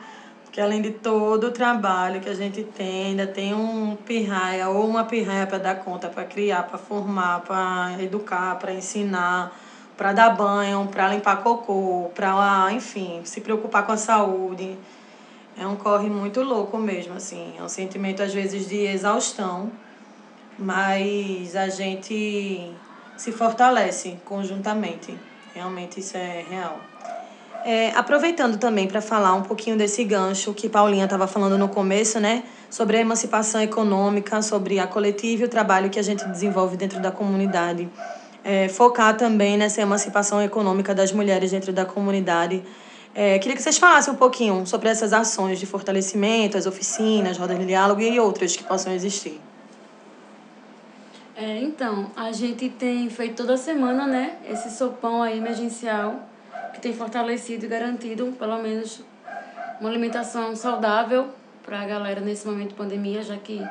porque 0.44 0.62
além 0.62 0.82
de 0.82 0.92
todo 0.92 1.48
o 1.48 1.52
trabalho 1.52 2.22
que 2.22 2.30
a 2.30 2.36
gente 2.36 2.64
tem, 2.64 3.08
ainda 3.08 3.26
tem 3.26 3.56
um 3.56 3.96
pirraia 3.96 4.70
ou 4.70 4.88
uma 4.88 5.04
pirraia 5.06 5.48
para 5.48 5.58
dar 5.58 5.76
conta, 5.78 6.10
para 6.10 6.24
criar, 6.26 6.64
para 6.64 6.78
formar, 6.78 7.42
para 7.42 7.96
educar, 8.00 8.60
para 8.60 8.72
ensinar, 8.72 9.52
para 9.98 10.14
dar 10.14 10.30
banho, 10.32 10.88
para 10.92 11.10
limpar 11.10 11.38
cocô, 11.38 12.12
para, 12.14 12.72
enfim, 12.72 13.22
se 13.24 13.42
preocupar 13.42 13.84
com 13.86 13.94
a 13.94 13.98
saúde. 13.98 14.78
É 15.58 15.68
um 15.68 15.76
corre 15.76 16.10
muito 16.10 16.42
louco 16.42 16.78
mesmo, 16.78 17.14
assim. 17.14 17.54
É 17.58 17.64
um 17.64 17.70
sentimento, 17.70 18.24
às 18.24 18.34
vezes, 18.34 18.68
de 18.68 18.78
exaustão, 18.78 19.72
mas 20.58 21.56
a 21.56 21.70
gente 21.70 22.72
se 23.16 23.32
fortalece 23.32 24.18
conjuntamente. 24.26 25.18
Realmente 25.54 26.00
isso 26.00 26.18
é 26.18 26.44
real. 26.50 26.80
É, 27.66 27.92
aproveitando 27.96 28.58
também 28.58 28.88
para 28.88 29.02
falar 29.02 29.34
um 29.36 29.44
pouquinho 29.44 29.78
desse 29.78 30.04
gancho 30.04 30.54
que 30.54 30.68
Paulinha 30.68 31.06
estava 31.06 31.28
falando 31.28 31.58
no 31.58 31.70
começo, 31.70 32.20
né? 32.20 32.44
Sobre 32.70 32.98
a 32.98 33.00
emancipação 33.00 33.62
econômica, 33.62 34.42
sobre 34.42 34.80
a 34.80 34.88
coletiva 34.88 35.44
e 35.44 35.46
o 35.46 35.50
trabalho 35.50 35.90
que 35.90 35.98
a 35.98 36.04
gente 36.04 36.26
desenvolve 36.28 36.76
dentro 36.76 37.00
da 37.00 37.10
comunidade. 37.10 37.88
É, 38.44 38.68
focar 38.68 39.16
também 39.16 39.58
nessa 39.58 39.80
emancipação 39.80 40.42
econômica 40.42 40.94
das 40.94 41.14
mulheres 41.14 41.52
dentro 41.52 41.72
da 41.72 41.86
comunidade. 41.86 42.62
É, 43.16 43.38
queria 43.38 43.56
que 43.56 43.62
vocês 43.62 43.78
falassem 43.78 44.12
um 44.12 44.18
pouquinho 44.18 44.66
sobre 44.66 44.90
essas 44.90 45.14
ações 45.14 45.60
de 45.60 45.68
fortalecimento, 45.68 46.58
as 46.58 46.66
oficinas, 46.66 47.38
rodas 47.38 47.60
de 47.60 47.66
diálogo 47.66 48.02
e 48.02 48.20
outras 48.20 48.56
que 48.56 48.64
possam 48.64 48.92
existir. 48.92 49.40
É, 51.36 51.60
então, 51.60 52.12
a 52.16 52.32
gente 52.32 52.70
tem 52.70 53.08
feito 53.10 53.38
toda 53.38 53.56
semana, 53.56 54.08
né, 54.08 54.38
esse 54.50 54.72
sopão 54.72 55.22
aí 55.22 55.38
emergencial, 55.38 56.28
que 56.74 56.82
tem 56.82 56.94
fortalecido 56.94 57.66
e 57.66 57.68
garantido, 57.68 58.34
pelo 58.38 58.58
menos, 58.58 59.02
uma 59.80 59.90
alimentação 59.90 60.56
saudável 60.56 61.28
para 61.64 61.82
a 61.82 61.86
galera 61.86 62.20
nesse 62.20 62.48
momento 62.48 62.70
de 62.70 62.76
pandemia, 62.76 63.22
já 63.22 63.38
que 63.38 63.64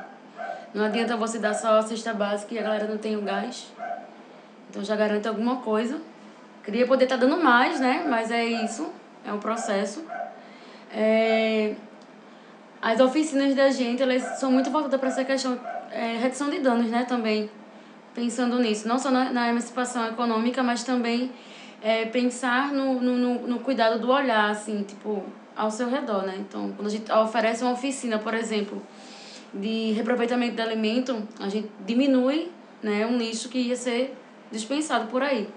não 0.72 0.84
adianta 0.84 1.16
você 1.16 1.38
dar 1.38 1.54
só 1.54 1.78
a 1.78 1.82
cesta 1.82 2.14
básica 2.14 2.54
e 2.54 2.58
a 2.58 2.62
galera 2.62 2.86
não 2.86 2.96
tem 2.96 3.16
o 3.16 3.22
gás. 3.22 3.72
Então 4.70 4.82
já 4.82 4.96
garante 4.96 5.28
alguma 5.28 5.56
coisa. 5.56 6.00
Queria 6.64 6.86
poder 6.86 7.04
estar 7.04 7.18
tá 7.18 7.26
dando 7.26 7.42
mais, 7.42 7.80
né, 7.80 8.04
mas 8.08 8.30
é 8.30 8.44
isso, 8.44 8.90
é 9.24 9.32
um 9.32 9.38
processo. 9.38 10.04
É... 10.92 11.74
As 12.80 12.98
oficinas 13.00 13.54
da 13.54 13.70
gente, 13.70 14.02
elas 14.02 14.40
são 14.40 14.50
muito 14.50 14.70
voltadas 14.70 14.98
para 14.98 15.08
essa 15.08 15.24
questão 15.24 15.58
é, 15.92 16.16
redução 16.16 16.50
de 16.50 16.58
danos, 16.58 16.90
né, 16.90 17.04
também, 17.04 17.50
pensando 18.14 18.58
nisso. 18.58 18.88
Não 18.88 18.98
só 18.98 19.10
na, 19.10 19.30
na 19.30 19.48
emancipação 19.48 20.08
econômica, 20.08 20.62
mas 20.62 20.82
também 20.82 21.30
é, 21.82 22.06
pensar 22.06 22.72
no, 22.72 23.00
no, 23.00 23.46
no 23.46 23.58
cuidado 23.60 24.00
do 24.00 24.10
olhar, 24.10 24.50
assim, 24.50 24.82
tipo, 24.82 25.22
ao 25.54 25.70
seu 25.70 25.88
redor, 25.88 26.22
né? 26.22 26.36
Então, 26.38 26.72
quando 26.72 26.86
a 26.86 26.90
gente 26.90 27.10
oferece 27.12 27.62
uma 27.62 27.72
oficina, 27.72 28.18
por 28.18 28.34
exemplo, 28.34 28.82
de 29.52 29.92
reaproveitamento 29.92 30.56
de 30.56 30.62
alimento, 30.62 31.28
a 31.38 31.48
gente 31.48 31.70
diminui 31.84 32.50
né, 32.82 33.06
um 33.06 33.18
lixo 33.18 33.48
que 33.48 33.58
ia 33.58 33.76
ser 33.76 34.16
dispensado 34.50 35.06
por 35.08 35.22
aí. 35.22 35.48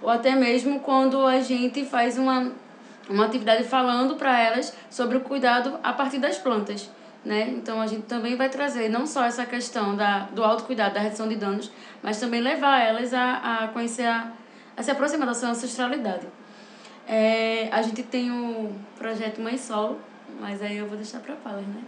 Ou 0.00 0.08
até 0.08 0.34
mesmo 0.34 0.80
quando 0.80 1.26
a 1.26 1.40
gente 1.40 1.84
faz 1.84 2.16
uma, 2.16 2.52
uma 3.08 3.26
atividade 3.26 3.64
falando 3.64 4.16
para 4.16 4.38
elas 4.38 4.76
sobre 4.90 5.16
o 5.16 5.20
cuidado 5.20 5.78
a 5.82 5.92
partir 5.92 6.18
das 6.18 6.38
plantas 6.38 6.90
né? 7.24 7.50
Então 7.50 7.80
a 7.80 7.86
gente 7.86 8.02
também 8.02 8.36
vai 8.36 8.48
trazer 8.48 8.88
não 8.88 9.06
só 9.06 9.24
essa 9.24 9.44
questão 9.44 9.96
da, 9.96 10.20
do 10.32 10.42
autocuidado, 10.44 10.94
da 10.94 11.00
redução 11.00 11.28
de 11.28 11.36
danos, 11.36 11.70
mas 12.02 12.18
também 12.18 12.40
levar 12.40 12.80
elas 12.80 13.12
a, 13.12 13.64
a 13.64 13.68
conhecer, 13.68 14.06
a, 14.06 14.32
a 14.76 14.82
se 14.82 14.90
aproximar 14.90 15.26
da 15.26 15.34
sua 15.34 15.50
ancestralidade. 15.50 16.26
É, 17.06 17.68
a 17.72 17.82
gente 17.82 18.02
tem 18.02 18.30
o 18.30 18.72
projeto 18.96 19.40
Mãe 19.40 19.56
Solo, 19.56 19.98
mas 20.40 20.62
aí 20.62 20.76
eu 20.76 20.86
vou 20.86 20.96
deixar 20.96 21.20
para 21.20 21.34
a 21.34 21.52
né? 21.52 21.82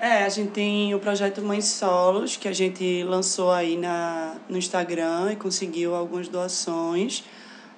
É, 0.00 0.24
a 0.24 0.28
gente 0.28 0.50
tem 0.50 0.94
o 0.94 0.98
projeto 0.98 1.40
Mãe 1.40 1.60
Solos, 1.60 2.36
que 2.36 2.48
a 2.48 2.52
gente 2.52 3.04
lançou 3.04 3.50
aí 3.50 3.76
na, 3.76 4.36
no 4.48 4.58
Instagram 4.58 5.32
e 5.32 5.36
conseguiu 5.36 5.94
algumas 5.94 6.28
doações, 6.28 7.24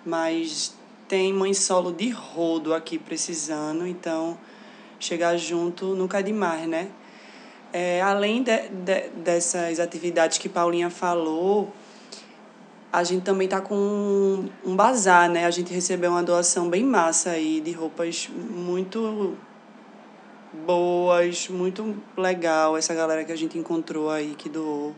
mas 0.05 0.75
tem 1.09 1.33
mãe 1.33 1.55
solo 1.55 1.93
de 1.93 2.11
rodo 2.11 2.75
aqui 2.75 2.99
precisando, 2.99 3.87
então 3.87 4.39
chegar 4.99 5.37
junto 5.37 5.95
nunca 5.95 6.21
é 6.21 6.23
demais, 6.23 6.69
né? 6.69 6.89
É, 7.73 8.01
além 8.01 8.43
de, 8.43 8.69
de, 8.69 9.09
dessas 9.17 9.79
atividades 9.79 10.39
que 10.39 10.49
Paulinha 10.49 10.89
falou, 10.89 11.73
a 12.93 13.05
gente 13.05 13.23
também 13.23 13.47
tá 13.47 13.61
com 13.61 13.77
um, 13.77 14.49
um 14.65 14.75
bazar, 14.77 15.29
né? 15.29 15.45
A 15.45 15.51
gente 15.51 15.73
recebeu 15.73 16.11
uma 16.11 16.23
doação 16.23 16.71
bem 16.71 16.85
massa 16.85 17.31
aí 17.31 17.61
de 17.61 17.73
roupas 17.73 18.29
muito 18.33 19.37
boas, 20.65 21.49
muito 21.49 21.97
legal 22.17 22.77
essa 22.77 22.95
galera 22.95 23.25
que 23.25 23.33
a 23.33 23.37
gente 23.37 23.59
encontrou 23.59 24.11
aí 24.11 24.35
que 24.35 24.49
doou. 24.49 24.95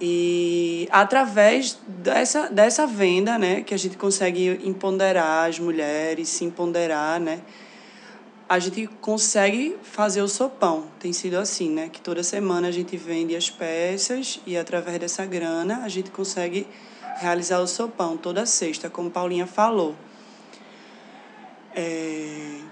E 0.00 0.88
através 0.90 1.78
dessa, 1.86 2.48
dessa 2.48 2.86
venda, 2.86 3.38
né, 3.38 3.62
que 3.62 3.72
a 3.72 3.76
gente 3.76 3.96
consegue 3.96 4.60
empoderar 4.64 5.48
as 5.48 5.58
mulheres, 5.58 6.28
se 6.28 6.44
empoderar, 6.44 7.20
né? 7.20 7.40
a 8.48 8.58
gente 8.58 8.86
consegue 9.00 9.76
fazer 9.82 10.22
o 10.22 10.28
sopão. 10.28 10.86
Tem 11.00 11.12
sido 11.12 11.36
assim, 11.36 11.70
né? 11.70 11.88
Que 11.88 12.00
toda 12.00 12.22
semana 12.22 12.68
a 12.68 12.70
gente 12.70 12.96
vende 12.96 13.34
as 13.34 13.50
peças 13.50 14.40
e 14.46 14.56
através 14.56 14.98
dessa 14.98 15.24
grana 15.24 15.80
a 15.82 15.88
gente 15.88 16.10
consegue 16.10 16.66
realizar 17.16 17.60
o 17.60 17.66
sopão 17.66 18.16
toda 18.16 18.44
sexta, 18.44 18.90
como 18.90 19.10
Paulinha 19.10 19.46
falou. 19.46 19.94
É... 21.74 22.63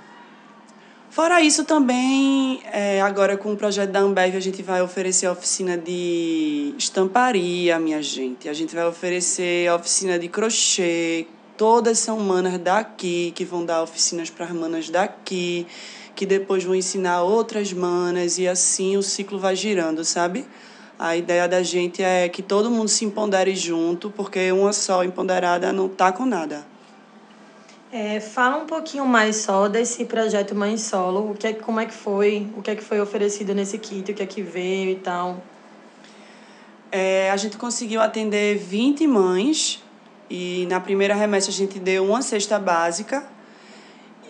Fora 1.13 1.43
isso 1.43 1.63
também, 1.67 2.63
é, 2.73 3.03
agora 3.03 3.37
com 3.37 3.53
o 3.53 3.57
projeto 3.57 3.91
da 3.91 4.01
Ambev, 4.01 4.35
a 4.35 4.41
gente 4.41 4.63
vai 4.63 4.81
oferecer 4.81 5.29
oficina 5.29 5.77
de 5.77 6.75
estamparia, 6.79 7.79
minha 7.79 8.03
gente. 8.03 8.49
A 8.49 8.55
gente 8.55 8.75
vai 8.75 8.87
oferecer 8.87 9.71
oficina 9.75 10.19
de 10.19 10.27
crochê, 10.27 11.27
todas 11.55 11.99
são 11.99 12.19
manas 12.19 12.59
daqui, 12.59 13.31
que 13.37 13.45
vão 13.45 13.63
dar 13.63 13.83
oficinas 13.83 14.31
para 14.31 14.47
as 14.47 14.53
manas 14.53 14.89
daqui, 14.89 15.67
que 16.17 16.25
depois 16.25 16.65
vão 16.65 16.75
ensinar 16.75 17.23
outras 17.23 17.75
manas 17.75 18.39
e 18.39 18.49
assim 18.49 18.97
o 18.97 19.03
ciclo 19.03 19.39
vai 19.39 19.55
girando, 19.55 20.07
sabe? 20.07 20.47
A 20.99 21.15
ideia 21.15 21.47
da 21.47 21.63
gente 21.63 22.03
é 22.03 22.27
que 22.27 22.41
todo 22.41 22.71
mundo 22.71 22.89
se 22.89 23.05
empodere 23.05 23.55
junto, 23.55 24.09
porque 24.09 24.51
uma 24.51 24.73
só 24.73 25.05
empoderada 25.05 25.75
não 25.75 25.91
tá 25.91 26.11
com 26.11 26.25
nada. 26.25 26.72
É, 27.95 28.21
fala 28.21 28.57
um 28.57 28.65
pouquinho 28.65 29.05
mais 29.05 29.37
só 29.37 29.69
desse 29.69 30.07
projeto 30.07 30.55
Mãe 30.55 30.79
Solo, 30.79 31.33
o 31.33 31.35
que 31.35 31.49
é, 31.49 31.53
como 31.53 31.79
é 31.79 31.85
que 31.85 31.93
foi, 31.93 32.51
o 32.57 32.63
que 32.63 32.71
é 32.71 32.75
que 32.75 32.83
foi 32.83 32.99
oferecido 33.03 33.55
nesse 33.55 33.77
kit, 33.77 34.11
o 34.11 34.15
que 34.15 34.23
é 34.23 34.27
que 34.27 34.41
veio 34.41 34.93
e 34.93 34.95
tal. 34.95 35.43
É, 36.91 37.31
a 37.31 37.37
gente 37.37 37.59
conseguiu 37.59 38.01
atender 38.01 38.57
20 38.57 39.07
mães 39.07 39.85
e 40.31 40.67
na 40.71 40.81
primeira 40.81 41.15
remessa 41.15 41.51
a 41.51 41.53
gente 41.53 41.79
deu 41.79 42.07
uma 42.07 42.23
cesta 42.23 42.59
básica 42.59 43.27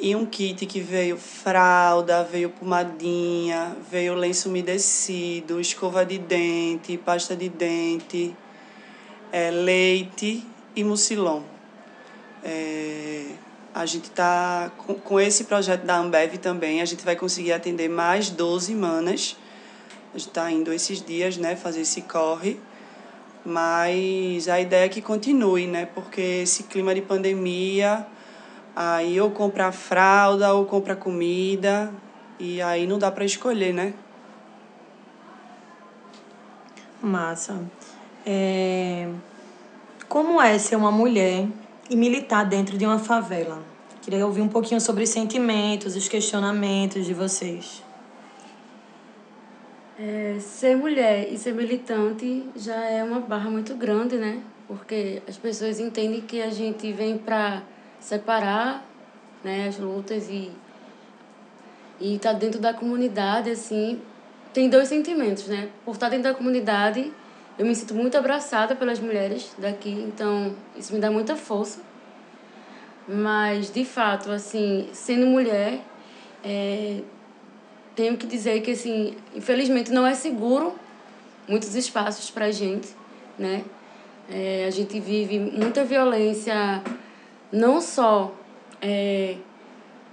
e 0.01 0.17
um 0.17 0.27
kit 0.27 0.67
que 0.67 0.81
veio 0.81 1.17
fralda, 1.17 2.25
veio 2.25 2.51
pomadinha, 2.51 3.77
veio 3.89 4.17
lenço 4.17 4.49
umedecido, 4.49 5.61
escova 5.61 6.05
de 6.05 6.19
dente, 6.19 6.99
pasta 6.99 7.37
de 7.37 7.49
dente, 7.49 8.35
é, 9.31 9.53
leite 9.53 10.45
e 10.75 10.83
mucilon. 10.83 11.43
É, 12.43 13.27
a 13.75 13.87
gente 13.87 14.05
está 14.05 14.71
com, 14.79 14.95
com 14.95 15.21
esse 15.21 15.45
projeto 15.45 15.85
da 15.85 15.97
Ambev 15.97 16.37
também, 16.37 16.83
a 16.83 16.85
gente 16.85 17.05
vai 17.05 17.17
conseguir 17.17 17.53
atender 17.53 17.89
mais 17.89 18.29
12 18.29 18.75
manas. 18.75 19.37
A 20.15 20.19
gente 20.19 20.29
está 20.29 20.51
indo 20.51 20.73
esses 20.73 21.01
dias, 21.01 21.39
né, 21.39 21.57
fazer 21.57 21.81
esse 21.81 22.03
corre. 22.03 22.61
Mas 23.45 24.47
a 24.49 24.61
ideia 24.61 24.85
é 24.85 24.89
que 24.89 25.01
continue, 25.01 25.67
né? 25.67 25.87
Porque 25.87 26.21
esse 26.21 26.65
clima 26.65 26.95
de 26.95 27.03
pandemia, 27.03 28.07
aí 28.77 29.21
ou 29.21 29.33
compra 29.33 29.73
fralda 29.73 30.53
ou 30.53 30.65
compra 30.65 30.95
comida, 30.95 31.93
e 32.39 32.63
aí 32.63 32.87
não 32.87 32.99
dá 32.99 33.11
para 33.11 33.25
escolher, 33.25 33.73
né? 33.73 33.95
Massa. 37.03 37.59
É... 38.25 39.09
Como 40.09 40.41
é 40.41 40.57
ser 40.59 40.77
uma 40.77 40.93
mulher 40.93 41.49
e 41.91 41.97
militar 41.97 42.45
dentro 42.45 42.77
de 42.79 42.85
uma 42.85 42.99
favela? 42.99 43.63
Queria 44.03 44.27
ouvir 44.27 44.41
um 44.41 44.49
pouquinho 44.49 44.81
sobre 44.81 45.05
os 45.05 45.11
sentimentos, 45.11 45.95
os 45.95 46.09
questionamentos 46.09 47.07
de 47.07 47.15
vocês. 47.15 47.83
É, 49.99 50.37
ser 50.41 50.77
mulher 50.77 51.33
e 51.33 51.39
ser 51.39 51.55
militante 51.55 52.45
já 52.57 52.85
é 52.85 53.05
uma 53.05 53.21
barra 53.21 53.49
muito 53.49 53.75
grande, 53.75 54.17
né? 54.17 54.43
Porque 54.67 55.23
as 55.29 55.37
pessoas 55.37 55.79
entendem 55.79 56.21
que 56.21 56.43
a 56.43 56.51
gente 56.51 56.93
vem 56.93 57.17
para 57.17 57.63
separar 58.01 58.85
né, 59.45 59.69
as 59.69 59.79
lutas 59.79 60.29
e 60.29 60.51
e 62.01 62.19
tá 62.19 62.33
dentro 62.33 62.61
da 62.61 62.75
comunidade 62.75 63.51
assim 63.51 64.01
tem 64.53 64.69
dois 64.69 64.89
sentimentos 64.89 65.47
né 65.47 65.69
por 65.85 65.95
estar 65.95 66.09
dentro 66.09 66.25
da 66.25 66.35
comunidade 66.35 67.13
eu 67.59 67.67
me 67.67 67.75
sinto 67.75 67.95
muito 67.95 68.17
abraçada 68.17 68.75
pelas 68.75 68.99
mulheres 68.99 69.55
daqui 69.59 69.91
então 69.91 70.55
isso 70.77 70.93
me 70.93 71.01
dá 71.01 71.11
muita 71.11 71.37
força. 71.37 71.81
Mas 73.07 73.71
de 73.71 73.85
fato 73.85 74.31
assim 74.31 74.89
sendo 74.93 75.27
mulher 75.27 75.81
é, 76.45 77.01
tenho 77.95 78.17
que 78.17 78.27
dizer 78.27 78.61
que 78.63 78.71
assim 78.73 79.17
infelizmente 79.35 79.91
não 79.91 80.07
é 80.07 80.15
seguro 80.15 80.75
muitos 81.49 81.75
espaços 81.75 82.31
para 82.31 82.51
gente 82.51 83.03
né? 83.39 83.65
É, 84.31 84.65
a 84.67 84.71
gente 84.71 84.99
vive 85.01 85.39
muita 85.39 85.85
violência 85.85 86.83
não 87.51 87.81
só 87.81 88.33
é, 88.81 89.37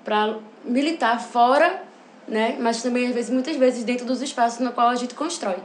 para 0.04 0.38
militar 0.64 1.22
fora, 1.22 1.84
né, 2.28 2.58
mas 2.60 2.82
também 2.82 3.08
às 3.08 3.14
vezes 3.14 3.32
muitas 3.32 3.56
vezes 3.56 3.84
dentro 3.84 4.06
dos 4.06 4.22
espaços 4.22 4.60
no 4.60 4.72
qual 4.72 4.90
a 4.90 4.96
gente 4.96 5.16
constrói, 5.16 5.58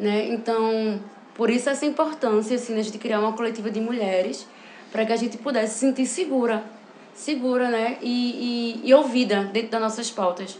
né? 0.00 0.26
Então, 0.28 0.98
por 1.34 1.50
isso 1.50 1.68
essa 1.68 1.86
importância 1.86 2.56
assim, 2.56 2.78
a 2.78 2.82
gente 2.82 2.98
criar 2.98 3.20
uma 3.20 3.34
coletiva 3.34 3.70
de 3.70 3.80
mulheres 3.80 4.46
para 4.90 5.06
que 5.06 5.12
a 5.12 5.16
gente 5.16 5.38
pudesse 5.38 5.74
se 5.74 5.80
sentir 5.80 6.06
segura, 6.06 6.64
segura, 7.14 7.68
né, 7.68 7.98
e, 8.00 8.80
e, 8.82 8.88
e 8.88 8.94
ouvida 8.94 9.44
dentro 9.44 9.70
das 9.70 9.80
nossas 9.80 10.10
pautas. 10.10 10.58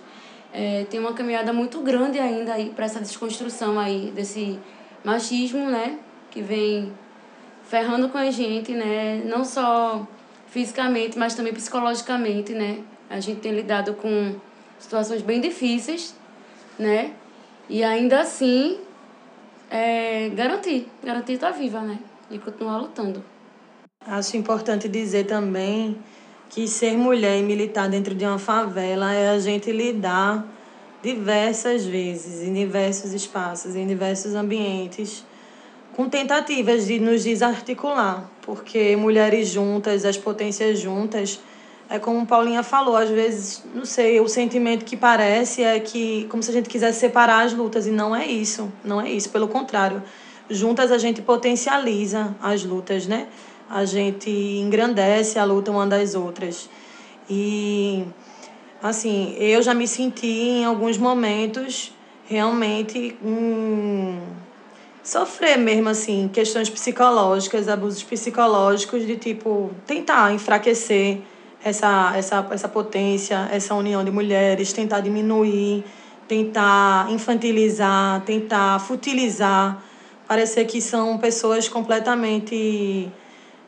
É, 0.53 0.85
tem 0.91 1.01
uma 1.01 1.15
caminhada 1.15 1.53
muito 1.53 1.81
grande 1.81 2.19
ainda 2.19 2.55
aí 2.55 2.71
para 2.71 2.85
essa 2.85 3.01
desconstrução 3.01 3.79
aí 3.79 4.13
desse 4.15 4.59
machismo, 5.03 5.71
né, 5.71 5.99
que 6.31 6.43
vem 6.43 6.93
ferrando 7.65 8.09
com 8.09 8.19
a 8.19 8.31
gente, 8.31 8.73
né, 8.73 9.23
não 9.25 9.45
só 9.45 10.07
fisicamente, 10.49 11.19
mas 11.19 11.35
também 11.35 11.53
psicologicamente, 11.53 12.53
né? 12.53 12.81
A 13.09 13.21
gente 13.21 13.41
tem 13.41 13.53
lidado 13.53 13.95
com 13.95 14.35
situações 14.79 15.23
bem 15.23 15.41
difíceis, 15.41 16.15
né? 16.79 17.13
E 17.69 17.85
ainda 17.85 18.21
assim, 18.21 18.79
é, 19.71 20.29
garantir, 20.31 20.89
garantir 21.03 21.35
estar 21.35 21.53
viva, 21.53 21.81
né? 21.81 21.99
E 22.31 22.39
continuar 22.39 22.79
lutando. 22.79 23.23
Acho 24.07 24.37
importante 24.37 24.89
dizer 24.89 25.27
também 25.27 25.97
que 26.49 26.67
ser 26.67 26.97
mulher 26.97 27.39
e 27.39 27.43
militar 27.43 27.89
dentro 27.89 28.15
de 28.15 28.25
uma 28.25 28.39
favela 28.39 29.13
é 29.15 29.31
a 29.31 29.39
gente 29.39 29.71
lidar 29.71 30.45
diversas 31.03 31.85
vezes, 31.85 32.43
em 32.47 32.53
diversos 32.53 33.13
espaços, 33.13 33.77
em 33.77 33.87
diversos 33.87 34.35
ambientes, 34.35 35.25
com 35.95 36.09
tentativas 36.09 36.87
de 36.87 36.99
nos 36.99 37.25
desarticular, 37.25 38.29
porque 38.43 38.97
mulheres 38.97 39.49
juntas, 39.49 40.05
as 40.05 40.17
potências 40.17 40.79
juntas, 40.79 41.41
é 41.91 41.99
como 41.99 42.25
Paulinha 42.25 42.63
falou, 42.63 42.97
às 42.97 43.11
vezes, 43.11 43.65
não 43.75 43.85
sei, 43.85 44.21
o 44.21 44.29
sentimento 44.29 44.85
que 44.85 44.97
parece 44.97 45.65
é 45.65 45.81
que 45.81 46.25
como 46.31 46.41
se 46.41 46.49
a 46.51 46.53
gente 46.53 46.69
quisesse 46.69 47.01
separar 47.01 47.45
as 47.45 47.53
lutas 47.53 47.85
e 47.85 47.91
não 47.91 48.15
é 48.15 48.25
isso, 48.25 48.73
não 48.85 49.01
é 49.01 49.11
isso, 49.11 49.29
pelo 49.31 49.49
contrário. 49.49 50.01
Juntas 50.49 50.93
a 50.93 50.99
gente 50.99 51.21
potencializa 51.21 52.33
as 52.41 52.65
lutas, 52.65 53.09
né? 53.09 53.27
A 53.69 53.85
gente 53.85 54.31
engrandece 54.31 55.37
a 55.37 55.45
luta 55.45 55.73
uma 55.73 55.85
das 55.85 56.15
outras. 56.15 56.71
E 57.29 58.05
assim, 58.81 59.35
eu 59.41 59.61
já 59.61 59.75
me 59.75 59.89
senti 59.89 60.29
em 60.29 60.65
alguns 60.65 60.97
momentos 60.97 61.93
realmente 62.25 63.17
um 63.21 64.17
sofrer 65.03 65.59
mesmo, 65.59 65.89
assim, 65.89 66.31
questões 66.33 66.71
psicológicas, 66.71 67.69
abusos 67.69 68.05
psicológicos, 68.05 69.05
de 69.05 69.17
tipo, 69.17 69.73
tentar 69.89 70.33
enfraquecer 70.33 71.21
essa, 71.65 72.13
essa, 72.17 72.47
essa 72.51 72.69
potência, 72.69 73.49
essa 73.53 73.75
união 73.75 74.05
de 74.05 74.11
mulheres, 74.11 74.73
tentar 74.73 75.01
diminuir, 75.01 75.85
tentar 76.27 77.11
infantilizar, 77.11 78.23
tentar 78.23 78.79
futilizar, 78.79 79.83
parecer 80.27 80.65
que 80.65 80.81
são 80.81 81.19
pessoas 81.19 81.69
completamente 81.69 83.11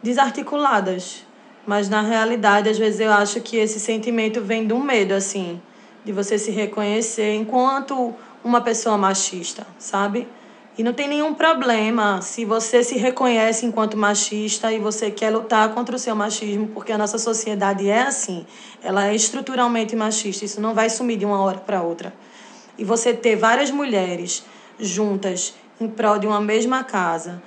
desarticuladas. 0.02 1.24
Mas 1.66 1.88
na 1.88 2.00
realidade, 2.00 2.68
às 2.68 2.78
vezes 2.78 3.00
eu 3.00 3.12
acho 3.12 3.40
que 3.40 3.56
esse 3.56 3.78
sentimento 3.78 4.40
vem 4.40 4.66
do 4.66 4.78
medo, 4.78 5.14
assim, 5.14 5.60
de 6.04 6.12
você 6.12 6.38
se 6.38 6.50
reconhecer 6.50 7.34
enquanto 7.34 8.14
uma 8.42 8.60
pessoa 8.60 8.98
machista, 8.98 9.66
sabe? 9.78 10.26
E 10.76 10.82
não 10.82 10.94
tem 10.94 11.06
nenhum 11.06 11.34
problema 11.34 12.22
se 12.22 12.46
você 12.46 12.82
se 12.82 12.96
reconhece 12.96 13.66
enquanto 13.66 13.94
machista 13.94 14.72
e 14.72 14.78
você 14.78 15.10
quer 15.10 15.28
lutar 15.28 15.74
contra 15.74 15.94
o 15.94 15.98
seu 15.98 16.16
machismo, 16.16 16.68
porque 16.68 16.90
a 16.90 16.96
nossa 16.96 17.18
sociedade 17.18 17.86
é 17.90 18.02
assim. 18.02 18.46
Ela 18.82 19.08
é 19.08 19.14
estruturalmente 19.14 19.94
machista, 19.94 20.46
isso 20.46 20.62
não 20.62 20.72
vai 20.72 20.88
sumir 20.88 21.18
de 21.18 21.26
uma 21.26 21.42
hora 21.42 21.58
para 21.58 21.82
outra. 21.82 22.14
E 22.78 22.84
você 22.84 23.12
ter 23.12 23.36
várias 23.36 23.70
mulheres 23.70 24.44
juntas 24.80 25.54
em 25.78 25.88
prol 25.88 26.18
de 26.18 26.26
uma 26.26 26.40
mesma 26.40 26.82
casa, 26.82 27.42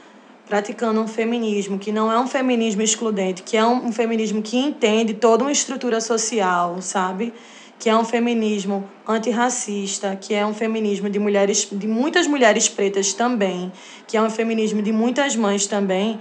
praticando 0.48 1.02
um 1.02 1.08
feminismo 1.08 1.80
que 1.80 1.92
não 1.92 2.12
é 2.12 2.20
um 2.20 2.28
feminismo 2.28 2.84
excludente, 2.84 3.42
que 3.42 3.58
é 3.58 3.66
um, 3.66 3.88
um 3.88 3.92
feminismo 3.92 4.44
que 4.44 4.56
entende 4.56 5.16
toda 5.16 5.44
uma 5.44 5.52
estrutura 5.52 6.00
social, 6.00 6.80
sabe? 6.80 7.34
Que 7.80 7.90
é 7.90 7.96
um 7.96 8.06
feminismo 8.06 8.88
antirracista, 9.08 10.16
que 10.16 10.34
é 10.34 10.46
um 10.46 10.54
feminismo 10.54 11.10
de 11.10 11.20
mulheres, 11.20 11.68
de 11.72 11.88
muitas 11.88 12.28
mulheres 12.28 12.70
pretas 12.70 13.14
também, 13.14 13.72
que 14.08 14.18
é 14.18 14.22
um 14.22 14.30
feminismo 14.30 14.82
de 14.82 14.92
muitas 14.92 15.36
mães 15.36 15.68
também. 15.68 16.20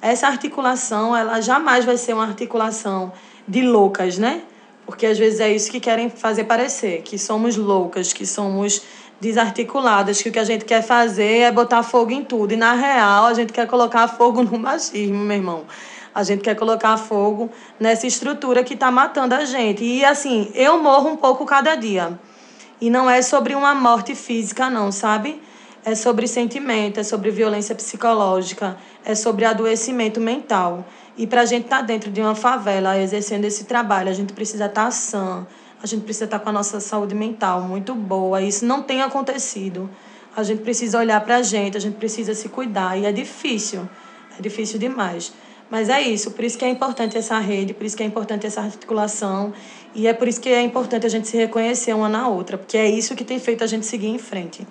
Essa 0.00 0.26
articulação, 0.26 1.16
ela 1.16 1.40
jamais 1.40 1.84
vai 1.84 1.96
ser 1.96 2.14
uma 2.14 2.24
articulação 2.24 3.12
de 3.46 3.62
loucas, 3.62 4.18
né? 4.18 4.42
Porque 4.86 5.06
às 5.06 5.18
vezes 5.18 5.40
é 5.40 5.50
isso 5.50 5.70
que 5.70 5.80
querem 5.80 6.10
fazer 6.10 6.44
parecer, 6.44 7.02
que 7.02 7.18
somos 7.18 7.56
loucas, 7.56 8.12
que 8.12 8.26
somos 8.26 8.82
desarticuladas, 9.20 10.20
que 10.20 10.28
o 10.28 10.32
que 10.32 10.38
a 10.38 10.44
gente 10.44 10.64
quer 10.64 10.82
fazer 10.82 11.40
é 11.40 11.52
botar 11.52 11.82
fogo 11.82 12.10
em 12.10 12.22
tudo. 12.22 12.52
E 12.52 12.56
na 12.56 12.74
real, 12.74 13.26
a 13.26 13.34
gente 13.34 13.52
quer 13.52 13.66
colocar 13.66 14.06
fogo 14.08 14.42
no 14.42 14.58
machismo, 14.60 15.16
meu 15.16 15.36
irmão. 15.36 15.64
A 16.14 16.22
gente 16.22 16.42
quer 16.42 16.54
colocar 16.54 16.96
fogo 16.96 17.50
nessa 17.78 18.06
estrutura 18.06 18.62
que 18.62 18.74
está 18.74 18.90
matando 18.90 19.34
a 19.34 19.44
gente. 19.44 19.84
E 19.84 20.04
assim, 20.04 20.50
eu 20.54 20.80
morro 20.80 21.10
um 21.10 21.16
pouco 21.16 21.44
cada 21.44 21.74
dia. 21.74 22.18
E 22.80 22.88
não 22.88 23.10
é 23.10 23.20
sobre 23.20 23.54
uma 23.54 23.74
morte 23.74 24.14
física, 24.14 24.70
não, 24.70 24.92
sabe? 24.92 25.42
É 25.84 25.94
sobre 25.94 26.28
sentimento, 26.28 27.00
é 27.00 27.02
sobre 27.02 27.30
violência 27.30 27.74
psicológica, 27.74 28.76
é 29.04 29.14
sobre 29.14 29.44
adoecimento 29.44 30.20
mental. 30.20 30.84
E 31.16 31.26
para 31.26 31.42
a 31.42 31.44
gente 31.44 31.64
estar 31.64 31.78
tá 31.78 31.82
dentro 31.82 32.10
de 32.10 32.20
uma 32.20 32.34
favela 32.34 32.98
exercendo 32.98 33.44
esse 33.44 33.64
trabalho, 33.64 34.08
a 34.08 34.12
gente 34.12 34.32
precisa 34.32 34.66
estar 34.66 34.84
tá 34.84 34.90
sã, 34.90 35.46
a 35.82 35.86
gente 35.86 36.02
precisa 36.02 36.26
estar 36.26 36.38
tá 36.38 36.44
com 36.44 36.50
a 36.50 36.52
nossa 36.52 36.80
saúde 36.80 37.14
mental 37.14 37.60
muito 37.62 37.94
boa. 37.94 38.40
Isso 38.40 38.64
não 38.64 38.82
tem 38.82 39.02
acontecido. 39.02 39.90
A 40.36 40.42
gente 40.42 40.62
precisa 40.62 40.98
olhar 40.98 41.20
para 41.20 41.36
a 41.36 41.42
gente, 41.42 41.76
a 41.76 41.80
gente 41.80 41.96
precisa 41.96 42.34
se 42.34 42.48
cuidar. 42.48 42.98
E 42.98 43.04
é 43.04 43.12
difícil, 43.12 43.88
é 44.38 44.42
difícil 44.42 44.78
demais. 44.78 45.32
Mas 45.74 45.88
é 45.88 46.00
isso, 46.00 46.30
por 46.30 46.44
isso 46.44 46.56
que 46.56 46.64
é 46.64 46.68
importante 46.68 47.18
essa 47.18 47.36
rede, 47.40 47.74
por 47.74 47.84
isso 47.84 47.96
que 47.96 48.02
é 48.04 48.06
importante 48.06 48.46
essa 48.46 48.60
articulação 48.60 49.52
e 49.92 50.06
é 50.06 50.12
por 50.12 50.28
isso 50.28 50.40
que 50.40 50.48
é 50.48 50.62
importante 50.62 51.04
a 51.04 51.08
gente 51.08 51.26
se 51.26 51.36
reconhecer 51.36 51.92
uma 51.92 52.08
na 52.08 52.28
outra, 52.28 52.56
porque 52.56 52.78
é 52.78 52.88
isso 52.88 53.16
que 53.16 53.24
tem 53.24 53.40
feito 53.40 53.64
a 53.64 53.66
gente 53.66 53.84
seguir 53.84 54.06
em 54.06 54.16
frente. 54.16 54.64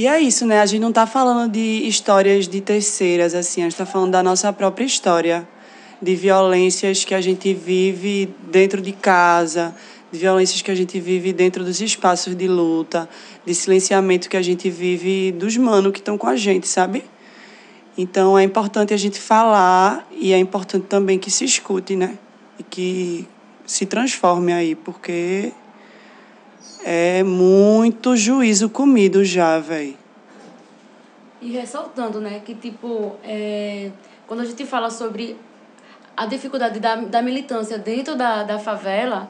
E 0.00 0.06
é 0.06 0.18
isso, 0.18 0.46
né? 0.46 0.62
A 0.62 0.64
gente 0.64 0.80
não 0.80 0.88
está 0.88 1.06
falando 1.06 1.52
de 1.52 1.86
histórias 1.86 2.48
de 2.48 2.62
terceiras, 2.62 3.34
assim, 3.34 3.60
a 3.60 3.64
gente 3.64 3.72
está 3.72 3.84
falando 3.84 4.12
da 4.12 4.22
nossa 4.22 4.50
própria 4.50 4.86
história, 4.86 5.46
de 6.00 6.16
violências 6.16 7.04
que 7.04 7.14
a 7.14 7.20
gente 7.20 7.52
vive 7.52 8.34
dentro 8.50 8.80
de 8.80 8.92
casa, 8.92 9.76
de 10.10 10.18
violências 10.18 10.62
que 10.62 10.70
a 10.70 10.74
gente 10.74 10.98
vive 10.98 11.34
dentro 11.34 11.62
dos 11.66 11.82
espaços 11.82 12.34
de 12.34 12.48
luta, 12.48 13.06
de 13.44 13.54
silenciamento 13.54 14.30
que 14.30 14.38
a 14.38 14.42
gente 14.42 14.70
vive 14.70 15.32
dos 15.32 15.58
manos 15.58 15.92
que 15.92 15.98
estão 15.98 16.16
com 16.16 16.28
a 16.28 16.34
gente, 16.34 16.66
sabe? 16.66 17.04
Então 17.94 18.38
é 18.38 18.42
importante 18.42 18.94
a 18.94 18.96
gente 18.96 19.20
falar 19.20 20.08
e 20.12 20.32
é 20.32 20.38
importante 20.38 20.86
também 20.86 21.18
que 21.18 21.30
se 21.30 21.44
escute, 21.44 21.94
né? 21.94 22.16
E 22.58 22.62
que 22.62 23.28
se 23.66 23.84
transforme 23.84 24.50
aí, 24.50 24.74
porque 24.74 25.52
é 26.84 27.22
muito 27.22 28.16
juízo 28.16 28.68
comido 28.68 29.24
já, 29.24 29.58
velho. 29.58 29.96
E 31.40 31.50
ressaltando, 31.52 32.20
né, 32.20 32.42
que 32.44 32.54
tipo, 32.54 33.16
é, 33.24 33.90
quando 34.26 34.40
a 34.40 34.44
gente 34.44 34.64
fala 34.66 34.90
sobre 34.90 35.36
a 36.16 36.26
dificuldade 36.26 36.78
da, 36.78 36.96
da 36.96 37.22
militância 37.22 37.78
dentro 37.78 38.14
da, 38.14 38.42
da 38.42 38.58
favela, 38.58 39.28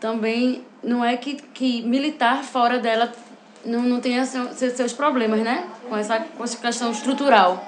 também 0.00 0.64
não 0.82 1.04
é 1.04 1.16
que, 1.16 1.34
que 1.34 1.82
militar 1.82 2.42
fora 2.42 2.78
dela 2.78 3.12
não, 3.64 3.82
não 3.82 4.00
tenha 4.00 4.24
seu, 4.24 4.52
seus 4.54 4.92
problemas, 4.92 5.40
né? 5.40 5.68
Com 5.88 5.96
essa, 5.96 6.20
com 6.20 6.44
essa 6.44 6.56
questão 6.56 6.90
estrutural. 6.90 7.64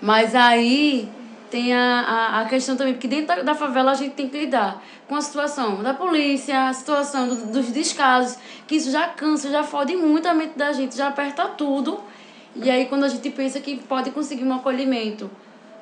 Mas 0.00 0.34
aí 0.34 1.08
tem 1.50 1.74
a, 1.74 2.00
a, 2.00 2.40
a 2.40 2.44
questão 2.46 2.76
também, 2.76 2.94
porque 2.94 3.08
dentro 3.08 3.26
da, 3.26 3.42
da 3.42 3.54
favela 3.54 3.90
a 3.90 3.94
gente 3.94 4.14
tem 4.14 4.28
que 4.28 4.38
lidar 4.38 4.82
com 5.08 5.16
a 5.16 5.20
situação 5.20 5.82
da 5.82 5.92
polícia, 5.92 6.68
a 6.68 6.72
situação 6.72 7.28
do, 7.28 7.46
dos 7.46 7.66
descasos, 7.72 8.38
que 8.66 8.76
isso 8.76 8.90
já 8.90 9.08
cansa, 9.08 9.50
já 9.50 9.62
fode 9.62 9.96
muito 9.96 10.26
a 10.26 10.34
mente 10.34 10.56
da 10.56 10.72
gente, 10.72 10.96
já 10.96 11.08
aperta 11.08 11.48
tudo. 11.48 12.00
E 12.54 12.70
aí 12.70 12.86
quando 12.86 13.04
a 13.04 13.08
gente 13.08 13.28
pensa 13.30 13.60
que 13.60 13.76
pode 13.76 14.10
conseguir 14.10 14.44
um 14.44 14.54
acolhimento 14.54 15.30